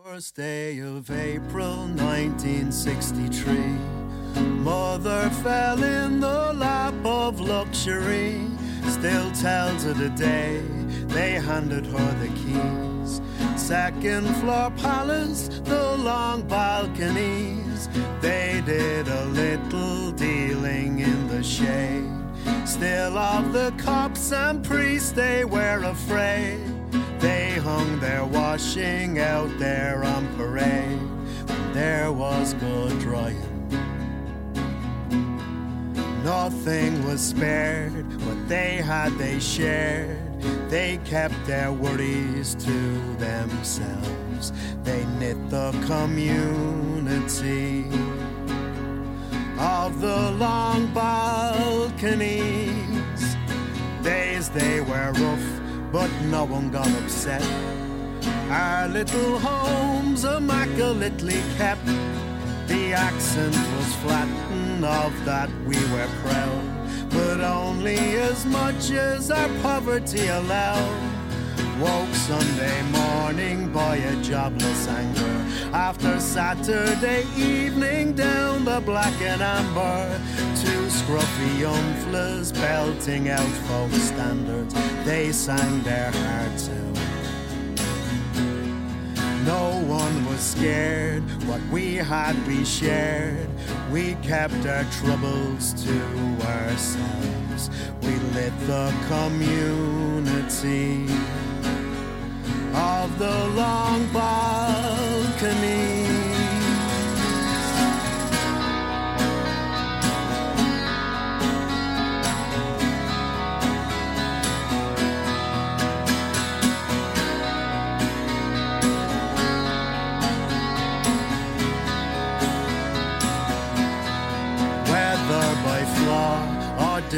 [0.04, 3.54] First day of April 1963.
[4.62, 8.40] Mother fell in the lap of luxury.
[8.88, 10.62] Still tells of the day
[11.14, 13.20] they handed her the keys.
[13.56, 17.88] Second floor palace, the long balconies.
[18.20, 22.10] They did a little dealing in the shade.
[22.66, 26.58] Still, of the cops and priests, they were afraid.
[27.20, 30.98] They hung their washing out there on parade.
[31.46, 33.40] When there was good drying.
[36.24, 40.33] Nothing was spared, what they had they shared.
[40.74, 42.76] They kept their worries to
[43.18, 44.52] themselves.
[44.82, 47.84] They knit the community
[49.56, 52.16] of the long balconies.
[54.02, 55.48] Days they were rough,
[55.92, 57.46] but no one got upset.
[58.50, 61.86] Our little homes immaculately kept.
[62.66, 66.63] The accent was flat, and of that we were proud,
[67.14, 71.14] but only as much as our poverty allowed.
[71.80, 75.36] Woke Sunday morning by a jobless anger.
[75.72, 80.20] After Saturday evening down the black and amber,
[80.62, 84.74] two scruffy young fellas belting out folk standards.
[85.04, 87.13] They sang their hearts out.
[89.44, 91.22] No one was scared.
[91.46, 93.48] What we had, we shared.
[93.90, 96.00] We kept our troubles to
[96.46, 97.68] ourselves.
[98.00, 101.04] We lit the community
[102.74, 105.83] of the long balcony.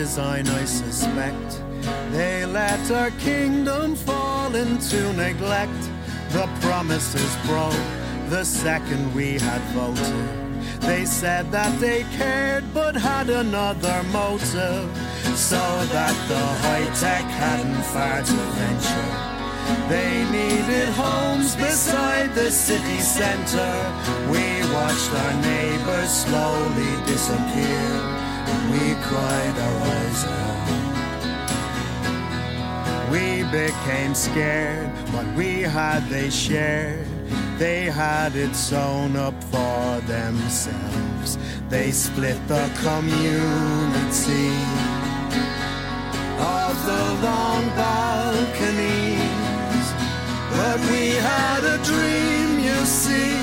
[0.07, 1.49] Design, I suspect
[2.12, 5.83] they let our kingdom fall into neglect.
[6.31, 7.88] The promises broke
[8.29, 10.29] the second we had voted.
[10.88, 14.87] They said that they cared but had another motive,
[15.35, 15.62] so
[15.97, 19.12] that the high tech hadn't far to venture.
[19.92, 23.75] They needed homes beside the city center.
[24.31, 28.26] We watched our neighbors slowly disappear,
[28.70, 30.57] we cried our eyes out.
[33.11, 34.90] We became scared.
[35.12, 37.07] What we had, they shared.
[37.59, 41.38] They had it sewn up for themselves.
[41.68, 44.52] They split the community
[46.38, 49.16] of the long balconies.
[50.57, 53.37] But we had a dream, you see,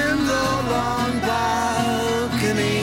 [0.00, 2.81] in the long balconies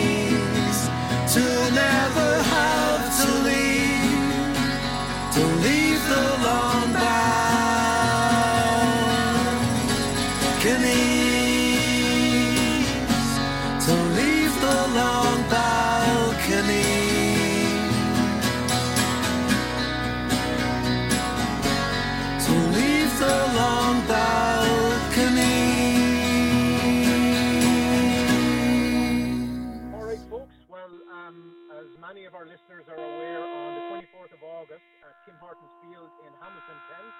[32.90, 37.14] are aware, on the 24th of August at Tim Hortons Field in Hamilton, Kent,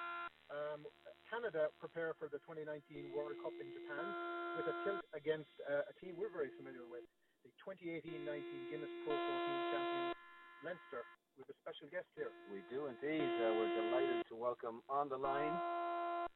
[0.50, 0.80] um,
[1.30, 4.02] Canada prepare for the 2019 World Cup in Japan
[4.58, 7.06] with a tilt against uh, a team we're very familiar with,
[7.46, 8.02] the 2018-19
[8.74, 10.04] Guinness Pro 14 champion
[10.66, 11.06] Leinster,
[11.38, 12.34] with a special guest here.
[12.50, 13.22] We do indeed.
[13.22, 15.54] Uh, we're delighted to welcome on the line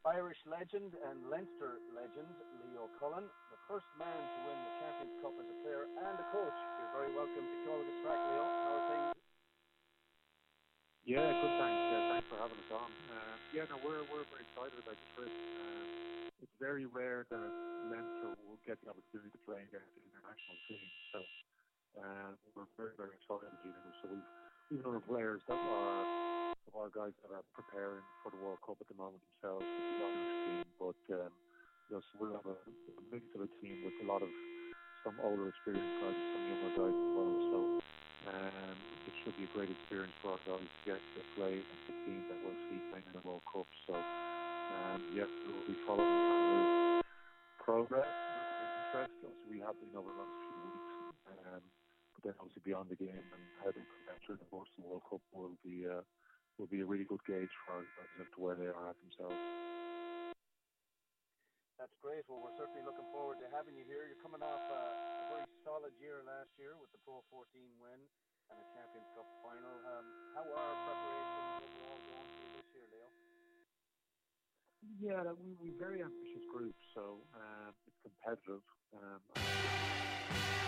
[0.06, 2.30] Irish legend and Leinster legend
[2.62, 6.26] Leo Cullen, the first man to win the Champions Cup as a player and a
[6.30, 6.58] coach.
[6.78, 8.63] You're very welcome to Ceol agus Craic, Leo.
[11.04, 11.52] Yeah, good.
[11.60, 11.80] Thanks.
[11.92, 12.88] Yeah, thanks for having us on.
[13.12, 15.32] Uh, yeah, no, we're we're very excited about the trip.
[15.60, 15.88] Um,
[16.40, 17.50] it's very rare that
[17.92, 21.20] Leinster will get the opportunity to play against an international team, so
[22.00, 23.52] uh, we're very very excited.
[23.64, 24.30] You know, so we've
[24.80, 28.80] number of players that are of our guys that are preparing for the World Cup
[28.80, 29.64] at the moment themselves.
[29.64, 31.32] Team, but um,
[31.88, 34.32] you know, so we'll have a, a mix of a team with a lot of
[35.04, 37.32] some older experienced guys, some younger guys as well.
[37.52, 37.58] So.
[38.24, 38.78] Um,
[39.24, 42.20] should be a great experience for our guys to get to play and the team
[42.28, 43.64] that we'll see playing in the World Cup.
[43.88, 47.00] So, um, yes, we'll be following
[47.64, 48.04] progress
[49.24, 50.92] with we have been over the last few weeks,
[51.48, 51.64] um,
[52.14, 54.88] but then obviously beyond the game and how they progress through the course of the
[54.92, 56.04] World Cup will be uh,
[56.60, 59.34] will be a really good gauge for as to where they are at themselves.
[61.80, 62.22] That's great.
[62.30, 64.06] Well, we're certainly looking forward to having you here.
[64.06, 67.50] You're coming off uh, a very solid year last year with the Pro 14
[67.82, 67.98] win
[68.52, 69.80] and a Champions Cup final.
[69.86, 73.08] Um, how are preparations overall going for this year, Leo?
[75.00, 78.60] Yeah, we we very ambitious group, so um, it's competitive.
[78.92, 79.20] Um,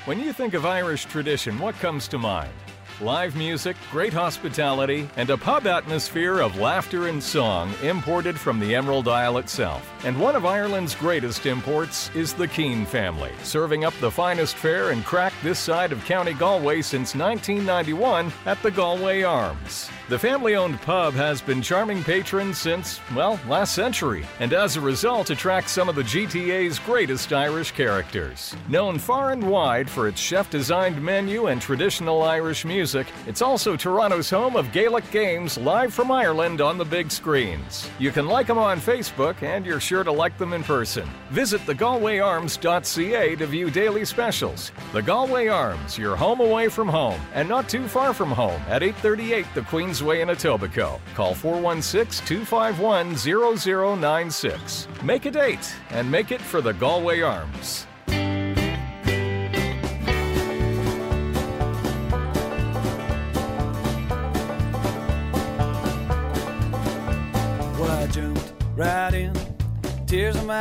[0.06, 2.52] When you think of Irish tradition, what comes to mind?
[3.00, 8.74] Live music, great hospitality, and a pub atmosphere of laughter and song imported from the
[8.74, 9.92] Emerald Isle itself.
[10.06, 14.92] And one of Ireland's greatest imports is the Keane family, serving up the finest fare
[14.92, 19.90] and crack this side of County Galway since 1991 at the Galway Arms.
[20.08, 24.80] The family owned pub has been charming patrons since, well, last century, and as a
[24.80, 28.56] result attracts some of the GTA's greatest Irish characters.
[28.68, 33.76] Known far and wide for its chef designed menu and traditional Irish music, it's also
[33.76, 37.88] Toronto's home of Gaelic games live from Ireland on the big screens.
[37.98, 41.08] You can like them on Facebook, and you're sure to like them in person.
[41.30, 44.70] Visit thegalwayarms.ca to view daily specials.
[44.92, 48.82] The Galway Arms, your home away from home, and not too far from home at
[48.82, 51.00] 838 the Queens Way in Etobicoke.
[51.14, 54.88] Call 416 251 0096.
[55.02, 57.86] Make a date and make it for the Galway Arms.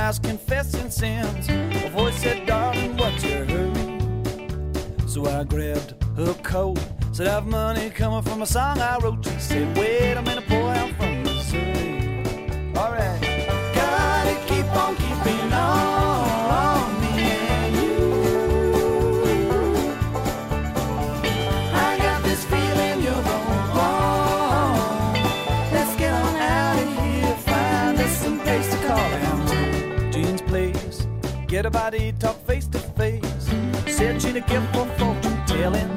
[0.06, 1.48] Eyes confessing sins.
[1.50, 5.08] A voice said, Darling, what's your hurry?
[5.08, 6.78] So I grabbed her coat,
[7.12, 9.26] said, I've money coming from a song I wrote.
[9.26, 12.24] She said, Wait a minute, boy, I'm from Missouri.
[12.78, 13.22] Alright.
[13.74, 14.96] Gotta keep on,
[31.56, 33.24] get a body, talk face to face.
[33.88, 35.90] Said she'd have kept for fortune telling.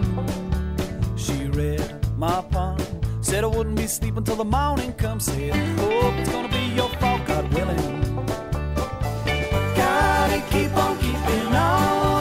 [1.17, 1.83] She read
[2.17, 2.79] my palm,
[3.21, 5.25] said I wouldn't be sleeping till the morning comes.
[5.25, 7.85] Said, hope it's gonna be your fault, God willing.
[9.75, 12.18] Gotta keep on keeping on,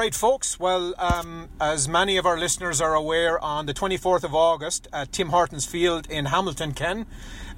[0.00, 0.58] right, folks.
[0.58, 5.12] Well, um, as many of our listeners are aware, on the 24th of August at
[5.12, 7.04] Tim Hortons Field in Hamilton, Ken,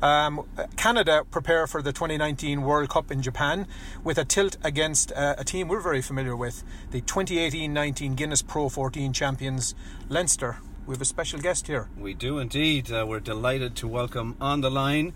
[0.02, 0.44] um,
[0.76, 3.68] Canada prepare for the 2019 World Cup in Japan
[4.02, 8.68] with a tilt against uh, a team we're very familiar with, the 2018-19 Guinness Pro
[8.68, 9.76] 14 champions,
[10.08, 10.56] Leinster.
[10.84, 11.90] We have a special guest here.
[11.96, 12.90] We do indeed.
[12.90, 15.12] Uh, we're delighted to welcome on the line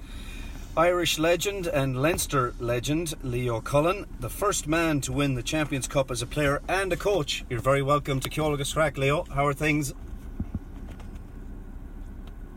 [0.77, 6.11] Irish legend and Leinster legend Leo Cullen, the first man to win the Champions Cup
[6.11, 7.47] as a player and a coach.
[7.49, 9.24] You're very welcome to Ceol agus Craic, Leo.
[9.33, 9.95] How are things?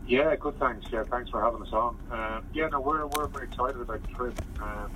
[0.06, 0.58] Yeah, good.
[0.58, 0.84] Thanks.
[0.92, 1.96] Yeah, thanks for having us on.
[2.12, 4.38] Uh, yeah, no, we're we're very excited about the trip.
[4.60, 4.90] Um,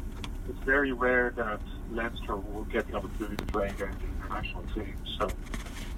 [0.46, 1.62] it's very rare that
[1.92, 4.96] Leinster will get the opportunity to play against the international team.
[5.18, 5.28] So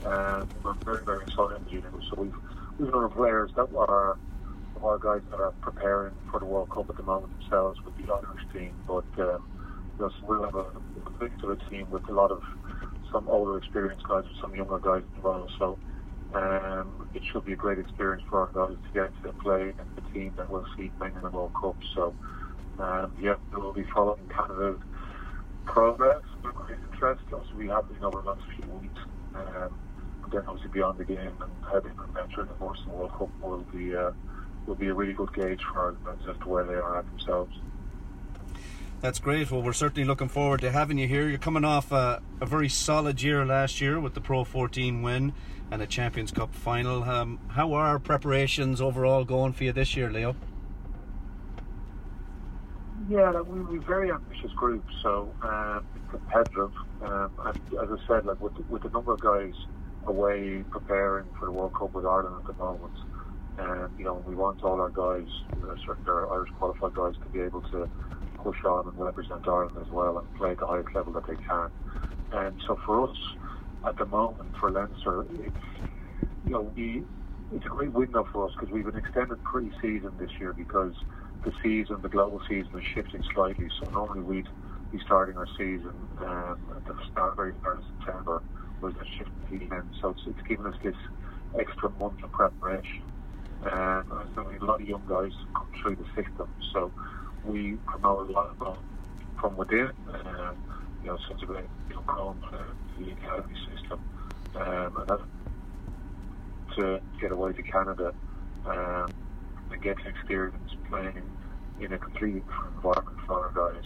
[0.08, 1.60] uh, we're very very excited.
[1.70, 2.34] You know, so we've
[2.78, 4.16] we've our players that are
[4.76, 7.96] of our guys that are preparing for the World Cup at the moment themselves with
[7.96, 9.42] the Irish team, but um,
[10.22, 10.66] we'll have a,
[11.18, 12.42] big to a team with a lot of
[13.12, 15.48] some older experienced guys and some younger guys as well.
[15.58, 15.78] So
[16.34, 19.86] Um, it should be a great experience for our guys to get to play in
[19.94, 21.76] the team that will see playing in the World Cup.
[21.94, 22.14] So,
[22.78, 24.80] um, yeah, we'll be following Canada's
[25.64, 27.22] progress with great interest.
[27.32, 29.00] Also, we have been over the last few weeks.
[29.34, 29.78] Um,
[30.32, 33.64] then obviously beyond the game and how they can enter the Boston World Cup will
[33.72, 34.10] be uh,
[34.66, 37.06] will be a really good gauge for our guys as to where they are at
[37.06, 37.56] themselves.
[39.00, 39.50] That's great.
[39.50, 41.28] Well, we're certainly looking forward to having you here.
[41.28, 45.34] You're coming off a, a very solid year last year with the Pro 14 win
[45.70, 47.04] and a Champions Cup final.
[47.04, 50.34] Um, how are preparations overall going for you this year, Leo?
[53.08, 56.72] Yeah, like, we, we're a very ambitious group, so um, competitive.
[57.02, 59.54] Um, and as I said, like with the, with the number of guys
[60.06, 62.94] away preparing for the World Cup with Ireland at the moment,
[63.58, 65.28] and you know we want all our guys,
[65.62, 67.88] know, certainly our Irish qualified guys, to be able to
[68.42, 71.36] push on and represent Ireland as well and play at the highest level that they
[71.36, 71.70] can.
[72.32, 73.16] And so for us,
[73.86, 75.54] at the moment for Leinster, it's
[76.44, 77.04] you know we
[77.52, 80.92] it's a great window for us because we've an extended pre-season this year because
[81.44, 83.68] the season, the global season, is shifting slightly.
[83.80, 84.48] So normally we'd
[84.90, 88.42] be starting our season um, at the start, very start of September,
[88.80, 89.30] whereas that shift
[89.72, 89.94] end.
[90.00, 90.96] So it's, it's given us this
[91.58, 93.02] extra month of preparation.
[93.62, 96.48] Um, and so we have a lot of young guys come through the system.
[96.72, 96.92] So
[97.44, 98.76] we promote a lot of them
[99.40, 99.90] from within.
[100.08, 100.56] Um,
[101.02, 102.36] you know, such a great you know,
[102.98, 104.00] the academy system,
[104.56, 105.20] um, and that
[106.74, 108.12] to get away to Canada
[108.66, 109.12] um,
[109.70, 111.22] and get experience playing
[111.80, 113.84] in a completely different environment for our guys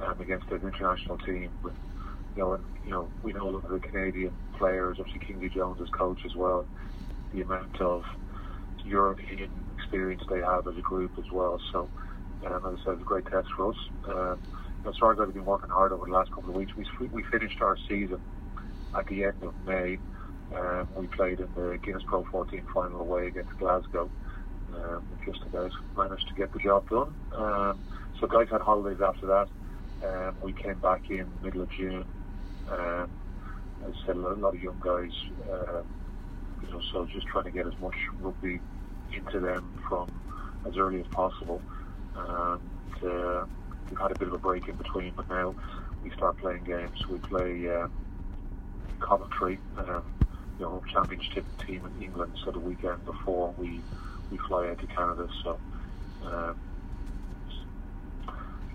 [0.00, 1.50] um, against an international team.
[1.64, 1.74] With
[2.36, 5.48] you know, and you know, we know a lot of the Canadian players, obviously Kingsley
[5.48, 6.64] Jones as coach as well.
[7.34, 8.04] The amount of
[8.84, 9.50] European
[9.90, 11.60] experience they have as a group as well.
[11.72, 11.88] So,
[12.46, 13.76] um, as I said, it's a great test for us.
[14.08, 14.38] Um,
[14.82, 16.72] you know, Sargo have been working hard over the last couple of weeks.
[16.76, 18.18] We we finished our season
[18.96, 19.98] at the end of May.
[20.56, 24.10] Um, we played in the Guinness Pro 14 final away against Glasgow.
[24.74, 27.14] Um, just about managed to get the job done.
[27.36, 27.80] Um,
[28.20, 29.48] so guys had holidays after that.
[30.06, 32.04] Um, we came back in middle of June.
[32.70, 33.08] Um,
[33.86, 35.12] as I said, a lot of young guys.
[35.50, 35.84] Um,
[36.62, 38.60] you know, so just trying to get as much rugby
[39.12, 40.08] into them from
[40.66, 41.62] as early as possible.
[42.14, 42.60] And
[43.04, 43.44] uh,
[43.88, 45.54] we've had a bit of a break in between, but now
[46.02, 47.06] we start playing games.
[47.08, 47.92] We play um,
[49.00, 50.02] Coventry, um,
[50.58, 52.32] you know, championship team in England.
[52.44, 53.82] So the weekend before we
[54.30, 55.28] we fly out to Canada.
[55.42, 55.58] So
[56.24, 56.56] um,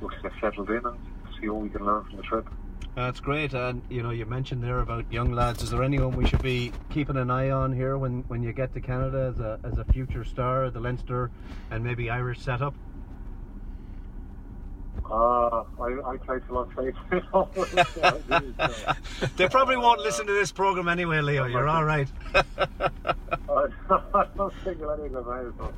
[0.02, 0.98] looks get settled in and
[1.40, 2.48] see what we can learn from the trip.
[2.96, 3.54] That's great.
[3.54, 5.62] And you know, you mentioned there about young lads.
[5.62, 8.74] Is there anyone we should be keeping an eye on here when, when you get
[8.74, 11.30] to Canada as a as a future star, the Leinster
[11.72, 12.74] and maybe Irish setup?
[15.12, 16.96] Uh, I, I lot of faith
[17.32, 18.98] all it.
[19.38, 21.46] They probably won't listen to this program anyway, Leo.
[21.46, 22.08] You're all right.
[22.34, 25.74] I, don't think any of them out, but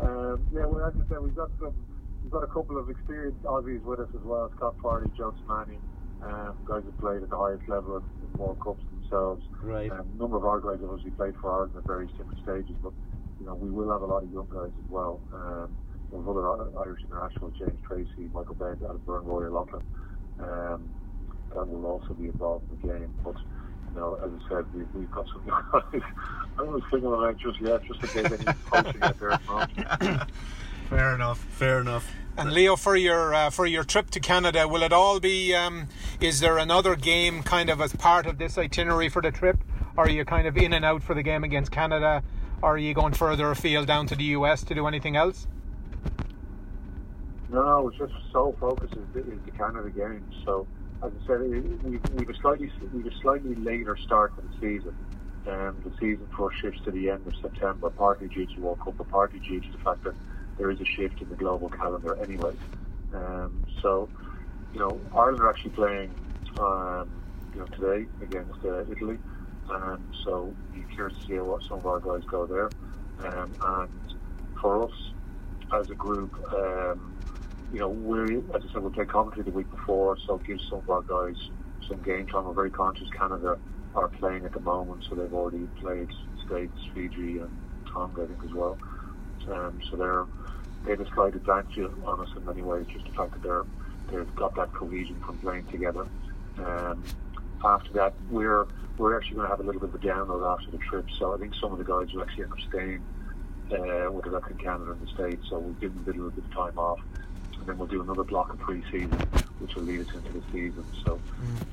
[0.00, 1.74] um, yeah, well, as I said, we've got some,
[2.22, 4.50] we've got a couple of experienced Aussies with us as well.
[4.56, 5.80] Scott Fardy, Joe Manning,
[6.22, 9.44] um, guys who played at the highest level in in World Cups themselves.
[9.62, 9.90] Right.
[9.90, 12.76] Um, a number of our guys have obviously played for Ireland at various different stages,
[12.82, 12.92] but
[13.40, 15.20] you know we will have a lot of young guys as well.
[15.32, 15.76] Um,
[16.10, 19.82] we have other Irish internationals, James Tracy, Michael Bent, Adam Byrne, Rory O'Loughlin,
[20.38, 20.88] um,
[21.54, 23.14] that will also be involved in the game.
[23.24, 26.02] But you know, as I said, we, we've got some young guys.
[26.58, 29.32] I don't single them out just yet, just in case any coaching out there.
[29.32, 30.30] at the moment.
[30.88, 31.38] Fair enough.
[31.38, 32.12] Fair enough.
[32.38, 35.54] And Leo, for your uh, for your trip to Canada, will it all be?
[35.54, 35.88] Um,
[36.20, 39.56] is there another game kind of as part of this itinerary for the trip,
[39.96, 42.22] are you kind of in and out for the game against Canada,
[42.60, 45.46] or are you going further afield down to the US to do anything else?
[47.48, 50.34] No, it's just sole focus is the, Canada games.
[50.44, 50.66] So,
[51.02, 54.94] as I said, we've a slightly we've a slightly later start to the season.
[55.46, 58.80] Um, the season for us shifts to the end of September, partly due to World
[58.80, 60.14] Cup, but partly due to the fact that
[60.58, 62.52] there is a shift in the global calendar, anyway.
[63.14, 64.08] Um, so,
[64.72, 66.10] you know, Ireland are actually playing,
[66.58, 67.08] um,
[67.54, 69.18] you know, today against uh, Italy,
[69.70, 72.72] and so be curious to see what some of our guys go there.
[73.24, 73.90] Um, and
[74.60, 74.92] for us,
[75.74, 77.14] as a group, um,
[77.72, 80.62] you know, we, as I said, we played Coventry the week before, so it gives
[80.70, 81.36] some of our guys
[81.88, 82.44] some game time.
[82.44, 83.56] We're very conscious Canada
[83.94, 86.08] are playing at the moment, so they've already played
[86.46, 87.50] States, Fiji, and
[87.92, 88.78] Tonga, I think, as well.
[89.50, 90.26] Um, so they're
[90.86, 93.64] they have a slight advantage on us in many ways, just the fact that they're
[94.10, 96.06] they've got that cohesion from playing together.
[96.58, 97.02] Um,
[97.64, 98.66] after that, we're
[98.96, 101.34] we're actually going to have a little bit of a download after the trip, so
[101.34, 103.02] I think some of the guys will actually end up staying
[103.72, 105.44] uh, whether that's in Canada and the States.
[105.50, 107.00] So we'll give them a little bit of time off,
[107.58, 109.10] and then we'll do another block of pre-season,
[109.58, 110.84] which will lead us into the season.
[111.04, 111.20] So,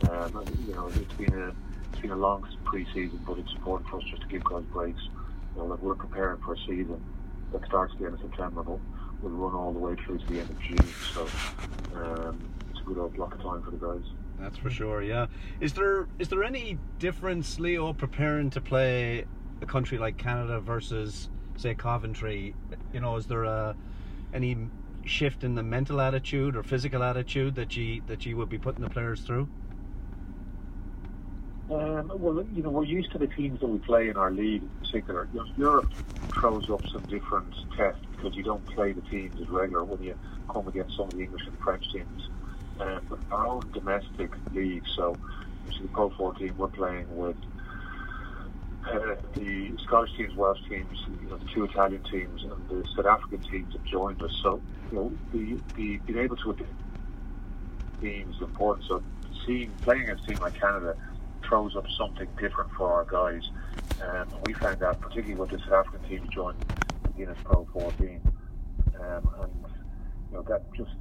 [0.09, 1.53] um, you know, it's been a
[1.91, 5.01] it's been a long pre-season, but it's important for us just to give guys breaks.
[5.55, 7.03] You know, like we're preparing for a season
[7.51, 8.80] that starts at the end of September, but
[9.24, 10.93] will run all the way through to the end of June.
[11.13, 11.28] So
[11.95, 12.39] um,
[12.71, 14.05] it's a good old block of time for the guys.
[14.39, 15.01] That's for sure.
[15.01, 15.28] Yeah.
[15.59, 19.26] Is there is there any difference, Leo, preparing to play
[19.61, 22.55] a country like Canada versus say Coventry?
[22.93, 23.76] You know, is there a
[24.34, 24.57] any
[25.05, 28.82] shift in the mental attitude or physical attitude that you that you would be putting
[28.82, 29.47] the players through?
[31.74, 34.63] Um, well, you know, we're used to the teams that we play in our league
[34.63, 35.28] in particular.
[35.34, 35.89] You know, Europe
[36.39, 40.15] throws up some different tests because you don't play the teams as regular when you
[40.51, 42.30] come against some of the English and French teams.
[42.80, 45.17] Um, but our own domestic league, so
[45.82, 47.38] the Pro 14, we're playing with
[48.91, 53.05] uh, the Scottish teams, Welsh teams, you know, the two Italian teams, and the South
[53.05, 54.32] African teams have joined us.
[54.43, 54.61] So,
[54.91, 56.55] you know, the, the being able to
[58.01, 58.86] teams is important.
[58.88, 59.01] So,
[59.45, 60.95] seeing playing against a team like Canada
[61.48, 63.50] throws up something different for our guys.
[64.02, 66.58] Um, and we found that particularly with the South African team joined
[67.04, 68.22] the Guinness Pro 14,
[69.00, 69.54] um, and
[70.32, 70.91] you know that just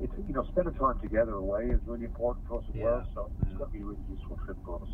[0.00, 3.06] it's you know spending time together away is really important for us as well.
[3.14, 4.88] So it's going to be a really useful trip for us.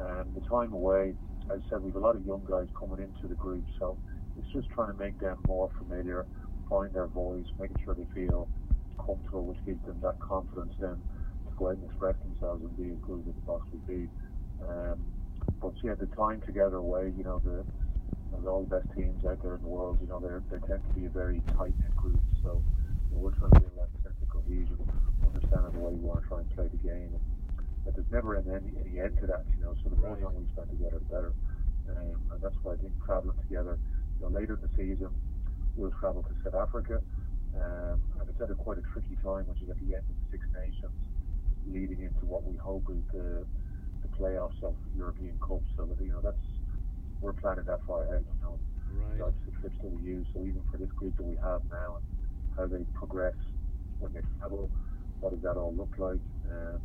[0.00, 1.14] Um, the time away,
[1.50, 3.96] as I said, we've a lot of young guys coming into the group, so
[4.38, 6.26] it's just trying to make them more familiar,
[6.68, 8.48] find their voice, making sure they feel
[8.96, 10.96] comfortable, which gives them that confidence then
[11.46, 14.08] to go out and express themselves and be as good as they can possibly be.
[14.68, 14.98] Um,
[15.60, 19.24] but yeah, the time together away, you know, the you know, all the best teams
[19.24, 21.74] out there in the world, you know, they they tend to be a very tight
[21.80, 22.20] knit group.
[22.42, 22.62] So
[23.10, 24.78] you know, we're trying to build that sense of cohesion,
[25.24, 27.12] understanding the way we want to try and play the game.
[27.12, 27.24] And,
[27.84, 29.74] but there's never any, any any end to that, you know.
[29.84, 31.32] So the more time we spend together, the better.
[31.88, 33.78] Um, and that's why I think traveling together,
[34.18, 35.12] you know, later in the season,
[35.76, 37.00] we'll travel to South Africa.
[37.54, 40.16] Um, and it's at a quite a tricky time when you get the end of
[40.16, 40.96] the Six Nations,
[41.68, 43.46] leading into what we hope is the
[44.18, 45.62] playoffs of European Cup.
[45.76, 46.44] So that you know that's
[47.20, 48.24] we're planning that far ahead.
[48.24, 48.58] You know,
[48.92, 49.18] right.
[49.18, 50.26] that's the trips that we use.
[50.34, 52.06] So even for this group that we have now, and
[52.56, 53.36] how they progress
[53.98, 54.70] when they travel,
[55.20, 56.20] what does that all look like?
[56.50, 56.80] Um,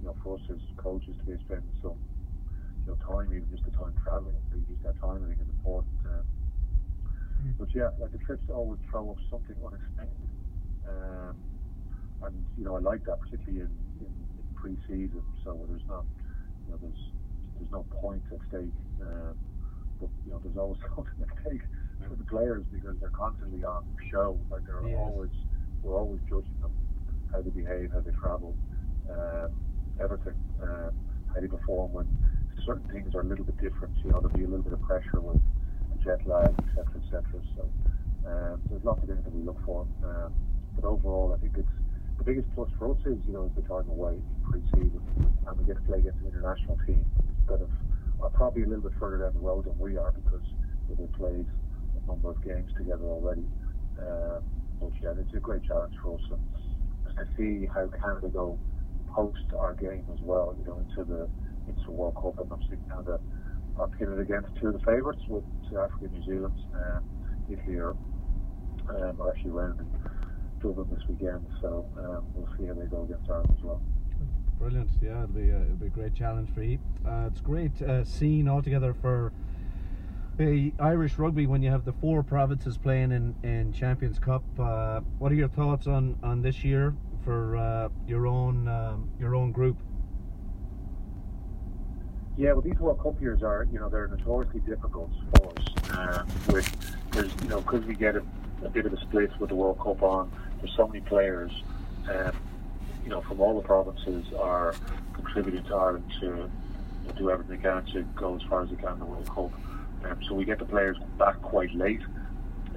[0.00, 1.98] you know, for us as coaches to be spending some
[2.84, 5.22] you know time, even just the time traveling, to use that time.
[5.24, 5.92] I think is important.
[6.06, 6.24] Um,
[7.58, 10.28] but yeah, like the trips always throw up something unexpected.
[10.88, 11.36] Um,
[12.22, 15.22] and you know, I like that particularly in, in, in pre-season.
[15.44, 16.04] So there's not,
[16.66, 17.02] you know, there's
[17.58, 18.74] there's no point at stake.
[19.00, 19.34] Um,
[20.00, 21.62] but you know, there's always something at stake
[22.08, 24.38] for the players because they're constantly on show.
[24.50, 24.98] Like they're Yes.
[24.98, 25.30] always,
[25.82, 26.72] we're always judging them,
[27.32, 28.56] how they behave, how they travel,
[29.10, 29.50] um,
[30.00, 30.92] everything, um,
[31.34, 32.06] how they perform when
[32.66, 33.94] certain things are a little bit different.
[34.04, 35.40] You know, there'll be a little bit of pressure with
[36.04, 37.22] jet lag, etc., etc.
[37.56, 37.70] So
[38.28, 39.86] um, there's lots of things that we look for.
[40.04, 40.34] Um,
[40.76, 41.68] but overall, I think it's
[42.18, 45.00] the biggest plus for us is you know is the time away in pre-season,
[45.46, 47.04] and we get to play against an international team
[47.48, 47.60] that
[48.20, 50.44] are probably a little bit further down the road than we are because
[50.88, 53.44] they've played a number of games together already.
[54.00, 54.42] Um,
[54.80, 56.24] but yeah, it's a great challenge for us,
[57.06, 58.58] and to see how Canada go
[59.08, 61.28] post our game as well, you know, into the
[61.68, 63.18] into the World Cup, and obviously Canada
[63.78, 67.04] are pitted against two of the favourites with South Africa, New Zealand, um,
[67.50, 67.96] Italy are,
[68.88, 69.50] um, are actually
[70.66, 73.64] around in Dublin this weekend, so um, we'll see how they go against Ireland as
[73.64, 73.80] well.
[74.58, 74.90] Brilliant.
[75.02, 76.78] Yeah, it'll be a, it'll be a great challenge for you.
[77.06, 79.32] Uh, it's great uh, scene altogether for
[80.38, 84.44] the Irish rugby when you have the four provinces playing in, in Champions Cup.
[84.58, 86.94] Uh, what are your thoughts on, on this year
[87.24, 89.76] for uh, your own um, your own group?
[92.38, 95.96] Yeah, well, these World Cup years are, you know, they're notoriously difficult for us.
[95.96, 98.22] Um, with there's, you know, because we get a,
[98.64, 100.30] a bit of a split with the World Cup on.
[100.58, 101.52] There's so many players,
[102.10, 102.32] um,
[103.04, 104.74] you know, from all the provinces are
[105.12, 106.32] contributing to Ireland to you
[107.06, 109.28] know, do everything they can to go as far as they can in the World
[109.28, 109.52] Cup.
[110.04, 112.02] Um, so we get the players back quite late,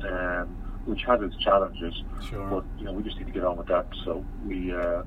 [0.04, 0.48] um,
[0.86, 2.04] which has its challenges.
[2.28, 2.48] Sure.
[2.50, 3.88] But you know, we just need to get on with that.
[4.04, 4.74] So we.
[4.74, 5.04] Uh,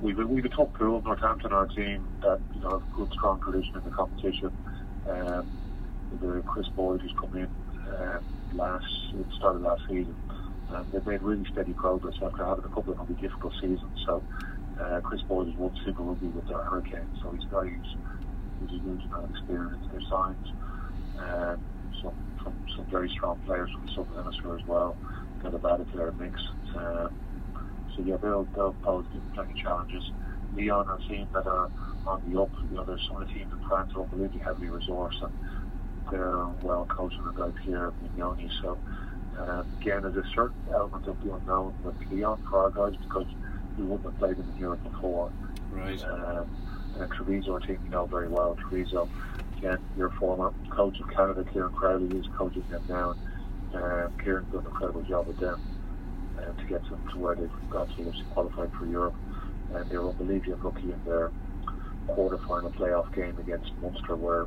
[0.00, 1.02] we've a, we've a top pool.
[1.02, 4.50] Northampton, our team, that you know have good strong tradition in the competition.
[5.08, 5.46] Um,
[6.20, 7.48] the Chris Boyd who's come in
[7.96, 8.24] um,
[8.54, 10.14] last it started last season,
[10.70, 13.98] and they've made really steady progress after having a couple of really difficult seasons.
[14.06, 14.22] So
[14.80, 17.96] uh, Chris Boyd has won Super Rugby with the Hurricanes, so he's got huge,
[18.68, 19.86] he's a experience.
[19.90, 20.48] Their signs,
[21.18, 21.60] um,
[22.02, 24.96] some, some some very strong players from the Southern Hemisphere as well
[25.42, 26.40] that have added to their mix.
[26.76, 27.12] Um,
[27.94, 30.10] so yeah, they'll they'll pose plenty challenges.
[30.56, 31.70] Lyon are team that are
[32.06, 32.50] on the up.
[32.70, 35.32] You know, there's some of the teams in France are unbelievably heavily resourced and
[36.10, 38.50] they're well coached and guys here Mignoni.
[38.62, 38.78] So
[39.38, 43.26] um, again, there's a certain element of the unknown with Lyon for our guys because
[43.78, 45.32] we wouldn't have played them in Europe before.
[45.70, 46.02] Right.
[46.04, 46.46] Um,
[46.98, 48.56] And Treviso, a team you know very well.
[48.56, 49.08] Treviso,
[49.56, 53.14] again, your former coach of Canada, Kieran Crowley, is coaching them now.
[53.74, 55.60] Um, Kieran's done an incredible job with them
[56.38, 59.14] um, to get them to where they've got to, which qualified for Europe.
[59.72, 61.30] And they were unbelievably lucky in their
[62.08, 64.46] quarter-final playoff game against Munster, where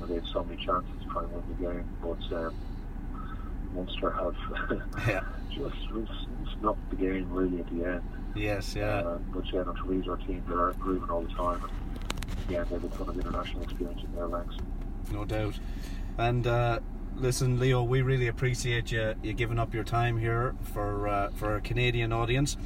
[0.00, 2.54] know, they had so many chances to try and win the game, but um,
[3.74, 4.34] Munster have
[5.08, 5.20] Yeah.
[5.50, 8.02] just, just the game really at the end.
[8.34, 8.98] Yes, yeah.
[8.98, 11.60] Uh, but yeah, no, Treviso are a team that are improving all the time.
[11.62, 14.56] And again, they have a ton of international experience in their ranks.
[15.12, 15.58] no doubt.
[16.18, 16.80] And uh,
[17.16, 21.52] listen, Leo, we really appreciate you you giving up your time here for uh, for
[21.52, 22.56] our Canadian audience.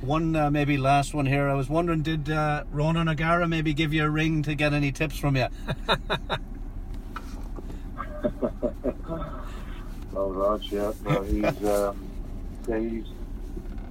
[0.00, 1.48] One uh, maybe last one here.
[1.48, 4.92] I was wondering, did uh, Ronan O'Gara maybe give you a ring to get any
[4.92, 5.46] tips from you?
[10.16, 10.92] Oh, ROG, yeah.
[11.02, 12.08] No, he's, um,
[12.68, 13.04] yeah, he's,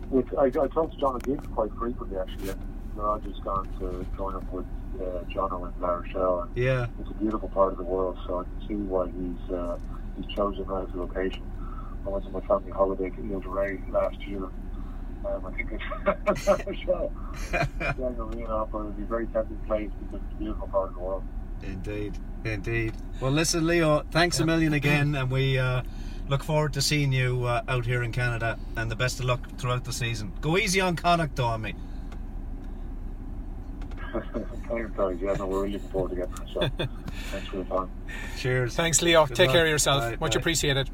[0.10, 2.50] with, I, I talk to John Gibbes quite frequently, actually.
[2.52, 2.62] And
[2.96, 4.66] ROG has gone to join up with
[5.02, 6.42] uh, John in La Rochelle.
[6.44, 6.88] And Yeah.
[7.02, 9.78] It's a beautiful part of the world, so I can see why he's uh,
[10.16, 11.44] he's chosen that as a location.
[12.06, 14.44] I went to my family holiday to Ile de Ré last year.
[15.26, 17.12] Um, I think it's La Rochelle.
[18.00, 20.96] Young arena, but it'd be a very tempting place because it's a beautiful part of
[20.96, 21.24] the world.
[21.66, 22.94] Indeed, indeed.
[23.22, 25.82] Well, listen, Leo, thanks a million again, and we uh,
[26.28, 28.58] look forward to seeing you uh, out here in Canada.
[28.76, 30.34] And the best of luck throughout the season.
[30.42, 31.76] Go easy on Connacht, though, on me.
[34.12, 35.18] Thanks, guys.
[35.22, 36.50] Yeah, no, we're really looking forward to getting it.
[36.54, 36.88] So,
[37.32, 37.92] thanks for the time.
[38.38, 38.76] Cheers.
[38.76, 39.26] Thanks, Leo.
[39.26, 39.56] Good Take luck.
[39.56, 40.04] care of yourself.
[40.04, 40.40] Bye, Much bye.
[40.40, 40.90] appreciated.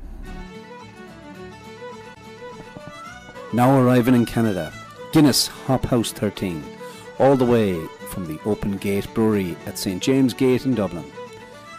[3.51, 4.71] Now arriving in Canada,
[5.11, 6.63] Guinness Hop House 13,
[7.17, 7.73] all the way
[8.09, 11.05] from the Open Gate Brewery at St James Gate in Dublin.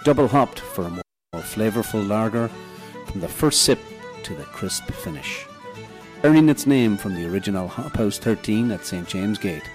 [0.04, 1.02] Double hopped for a more,
[1.32, 2.48] more flavourful lager
[3.06, 3.78] from the first sip
[4.22, 5.46] to the crisp finish.
[6.22, 9.68] Earning its name from the original Hop House 13 at St James Gate.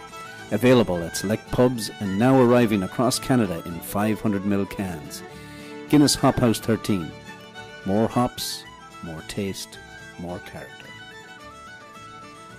[0.51, 5.24] Available at select pubs and now arriving across Canada in 500ml cans.
[5.89, 7.12] Guinness Hop House 13.
[7.86, 8.64] More hops,
[9.03, 9.80] more taste,
[10.20, 10.75] more character.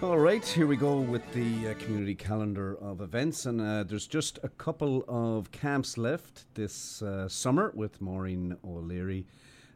[0.06, 4.06] All right, here we go with the uh, community calendar of events, and uh, there's
[4.06, 9.26] just a couple of camps left this uh, summer with Maureen O'Leary,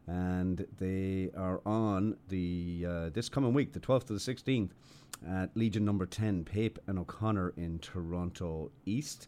[0.07, 4.69] and they are on the uh, this coming week, the 12th to the 16th,
[5.29, 9.27] at Legion Number 10, Pape and O'Connor in Toronto East.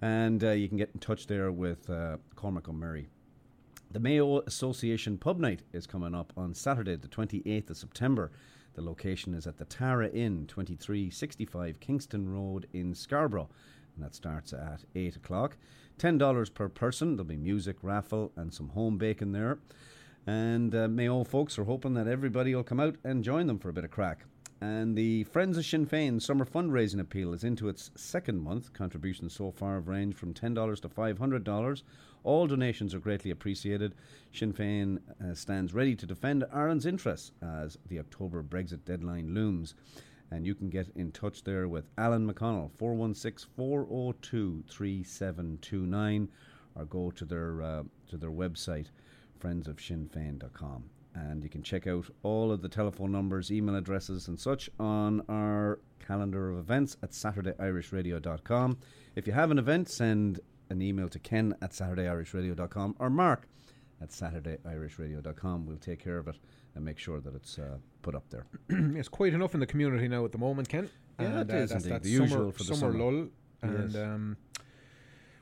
[0.00, 3.08] And uh, you can get in touch there with uh, Cormac O'Murray.
[3.90, 8.32] The Mayo Association Pub Night is coming up on Saturday, the 28th of September.
[8.72, 13.50] The location is at the Tara Inn, 2365 Kingston Road in Scarborough,
[13.94, 15.58] and that starts at 8 o'clock.
[15.98, 17.16] $10 per person.
[17.16, 19.58] There'll be music, raffle, and some home bacon there.
[20.26, 23.68] And uh, Mayo folks are hoping that everybody will come out and join them for
[23.68, 24.24] a bit of crack.
[24.60, 28.72] And the Friends of Sinn Féin summer fundraising appeal is into its second month.
[28.72, 31.82] Contributions so far have ranged from $10 to $500.
[32.24, 33.94] All donations are greatly appreciated.
[34.32, 39.76] Sinn Féin uh, stands ready to defend Ireland's interests as the October Brexit deadline looms.
[40.32, 46.28] And you can get in touch there with Alan McConnell, 416 402 3729,
[46.74, 48.86] or go to their, uh, to their website,
[49.38, 50.84] friendsofsinnfein.com
[51.14, 55.22] and you can check out all of the telephone numbers, email addresses, and such on
[55.28, 58.78] our calendar of events at SaturdayIrishRadio.com.
[59.16, 63.48] If you have an event, send an email to ken at SaturdayIrishRadio.com or mark
[64.00, 65.66] at SaturdayIrishRadio.com.
[65.66, 66.36] We'll take care of it
[66.74, 68.46] and make sure that it's uh, put up there.
[68.68, 70.88] it's quite enough in the community now at the moment, Ken.
[71.18, 71.94] Yeah, and, it is that's indeed.
[71.96, 72.98] that The summer, usual for the summer summer.
[73.12, 73.28] lull.
[73.60, 73.96] And Yes.
[74.02, 74.36] um,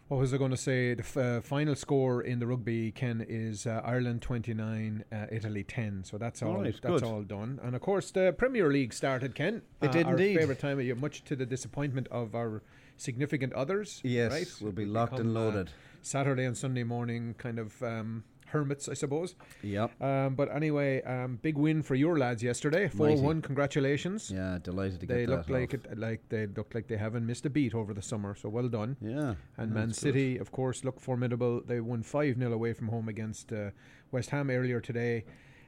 [0.09, 0.94] what was I going to say?
[0.94, 5.64] The f- uh, final score in the rugby, Ken, is uh, Ireland 29, uh, Italy
[5.64, 6.04] 10.
[6.04, 6.52] So that's all.
[6.57, 7.02] All right, that's good.
[7.02, 7.59] all done.
[7.62, 9.62] And of course, the Premier League started, Ken.
[9.82, 10.07] It did indeed.
[10.07, 10.38] our indeed.
[10.38, 12.62] Favorite time of year, much to the disappointment of our
[12.96, 14.00] significant others.
[14.04, 14.54] Yes, right?
[14.61, 15.70] we'll be locked and become, uh, loaded.
[16.02, 19.34] Saturday and Sunday morning kind of um, hermits, I suppose.
[19.62, 20.01] Yep.
[20.03, 22.88] Um, but anyway, um, big win for your lads yesterday.
[22.88, 23.42] Four one.
[23.42, 24.30] Congratulations.
[24.30, 27.26] Yeah, delighted to get They that look like it, like they look like they haven't
[27.26, 28.34] missed a beat over the summer.
[28.34, 28.97] So well done.
[29.01, 29.97] Yeah, And Man good.
[29.97, 31.61] City, of course, look formidable.
[31.66, 33.70] They won five 0 away from home against uh,
[34.12, 35.24] West Ham earlier today.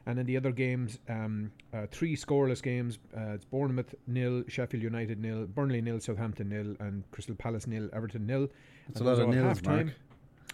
[0.07, 2.99] And in the other games, um, uh, three scoreless games.
[3.15, 7.91] Uh, it's Bournemouth nil, Sheffield United nil, Burnley nil, Southampton nil, and Crystal Palace nil,
[7.93, 8.49] Everton nil.
[8.87, 9.87] That's And a lot of nils, half-time.
[9.87, 9.97] Mark.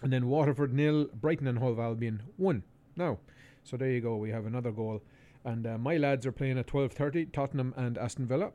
[0.03, 2.63] And then Waterford nil, Brighton and Hove Albion one.
[2.95, 3.19] Now,
[3.63, 4.17] so there you go.
[4.17, 5.01] We have another goal,
[5.43, 7.25] and uh, my lads are playing at twelve thirty.
[7.25, 8.51] Tottenham and Aston Villa.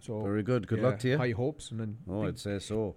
[0.00, 0.66] So Very good.
[0.66, 1.18] Good yeah, luck to you.
[1.18, 2.94] High hopes, and then Oh, I'd say so.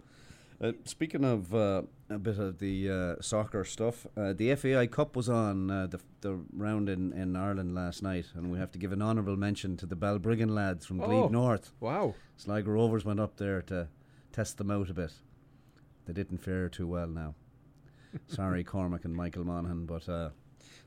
[0.60, 5.16] Uh, speaking of uh, a bit of the uh, soccer stuff, uh, the FAI Cup
[5.16, 8.80] was on uh, the, the round in, in Ireland last night, and we have to
[8.80, 11.72] give an honourable mention to the Balbriggan lads from Glebe Oh, North.
[11.80, 12.16] Wow.
[12.38, 13.88] Sligo Rovers went up there to
[14.32, 15.14] test them out a bit.
[16.08, 17.36] They didn't fare too well now.
[18.28, 20.30] Sorry, Cormac and Michael Monaghan, but uh,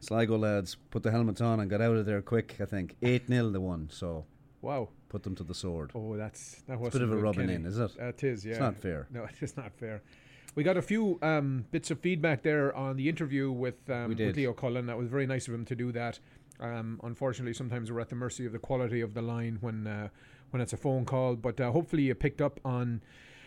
[0.00, 2.96] Sligo lads put the helmets on and got out of there quick, I think.
[3.02, 3.88] eight 0 the one.
[3.90, 4.24] so
[4.62, 4.88] Wow.
[5.08, 5.90] put them to the sword.
[5.94, 7.92] Oh, that's that was a bit of a rubbing in, is it?
[7.98, 8.52] It is, yeah.
[8.52, 9.06] It's not fair.
[9.10, 10.02] No, it is not fair.
[10.54, 14.36] We got a few um, bits of feedback there on the interview with, um, with.
[14.36, 14.86] Leo Cullen.
[14.86, 16.18] That was very nice of him to do that.
[16.58, 20.08] Um, unfortunately, sometimes we're at the mercy of the quality of the line when uh,
[20.50, 21.36] when it's a phone call.
[21.36, 23.00] But uh, hopefully, you picked up on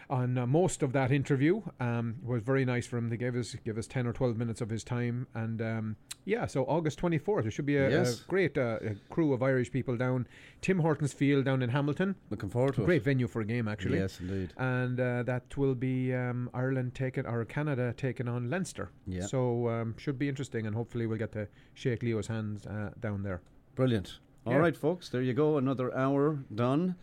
[0.09, 1.61] on uh, most of that interview.
[1.79, 4.37] Um, it was very nice for him to give us give us ten or twelve
[4.37, 5.27] minutes of his time.
[5.33, 5.95] And um,
[6.25, 8.21] yeah, so August twenty fourth, there should be a, Yes.
[8.21, 10.27] a great uh, a crew of Irish people down
[10.61, 12.15] Tim Hortons Field down in Hamilton.
[12.29, 12.85] Looking forward to it.
[12.85, 13.97] Great venue for a game, actually.
[13.99, 14.53] Yes, indeed.
[14.57, 18.89] And uh, that will be um, Ireland taking or Canada taking on Leinster.
[19.07, 19.25] Yeah.
[19.25, 23.23] So um, should be interesting, and hopefully we'll get to shake Leo's hands uh, down
[23.23, 23.41] there.
[23.75, 24.19] Brilliant.
[24.45, 24.59] All Yeah.
[24.59, 25.57] right, folks, there you go.
[25.57, 26.95] Another hour done.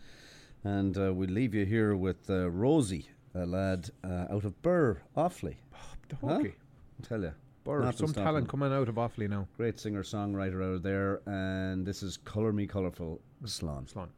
[0.63, 5.01] And uh, we leave you here with uh, Rosie, a lad uh, out of Birr,
[5.17, 5.55] Offaly.
[6.09, 6.39] The Huh?
[7.01, 7.33] tell you.
[7.63, 9.47] Birr, some talent coming out of Offaly now.
[9.57, 11.21] Great singer songwriter out there.
[11.25, 13.91] And this is Colour Me Colourful, Slán.
[13.91, 14.09] Slán.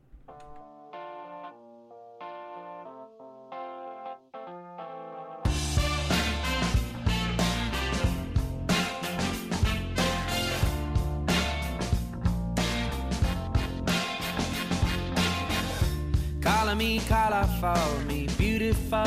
[17.63, 19.05] Colorful, me beautiful.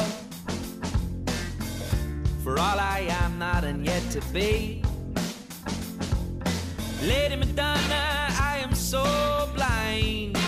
[2.43, 4.83] For all I am not and yet to be.
[7.03, 9.05] Lady Madonna, I am so
[9.55, 10.39] blind.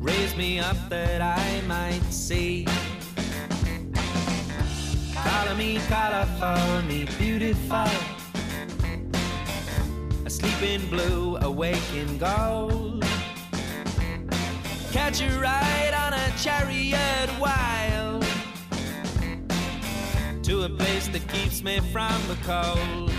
[0.00, 2.66] Raise me up that I might see.
[5.14, 7.86] Color me colorful, me beautiful.
[10.26, 13.09] Asleep in blue, awake in gold.
[15.02, 18.22] Catch a ride on a chariot wild
[20.42, 23.10] to a place that keeps me from the cold.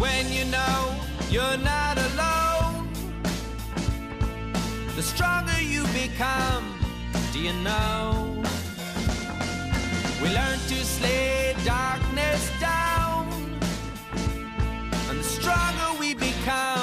[0.00, 0.94] When you know
[1.28, 2.88] you're not alone,
[4.96, 6.64] the stronger you become.
[7.34, 8.42] Do you know?
[10.22, 13.28] We learn to slay darkness down,
[15.10, 16.77] and the stronger we become,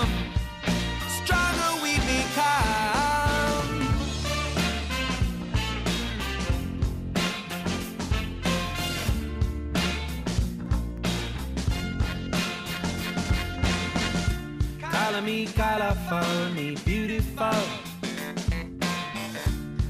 [15.16, 17.46] Color me colorful, me beautiful.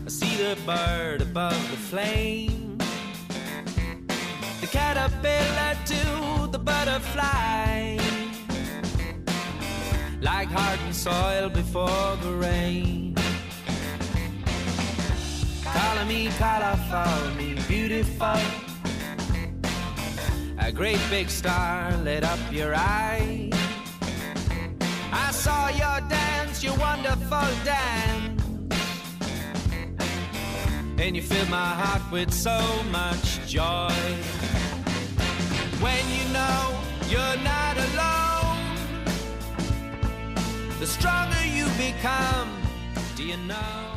[0.06, 2.78] I see the bird above the flame,
[4.62, 7.98] the caterpillar to the butterfly
[10.22, 13.16] like hardened soil before the rain.
[15.64, 18.40] Color me colorful, me beautiful.
[20.60, 23.50] A great big star lit up your eye.
[25.18, 28.44] I saw your dance, your wonderful dance.
[30.98, 32.60] And you filled my heart with so
[32.92, 33.94] much joy.
[35.80, 39.06] When you know you're not alone,
[40.80, 42.50] the stronger you become.
[43.16, 43.96] Do you know?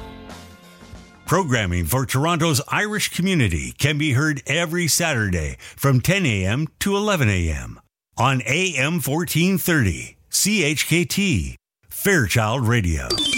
[1.26, 6.68] Programming for Toronto's Irish community can be heard every Saturday from 10 a.m.
[6.78, 7.80] to 11 a.m.
[8.16, 11.56] on AM 1430, CHKT,
[11.88, 13.08] Fairchild Radio.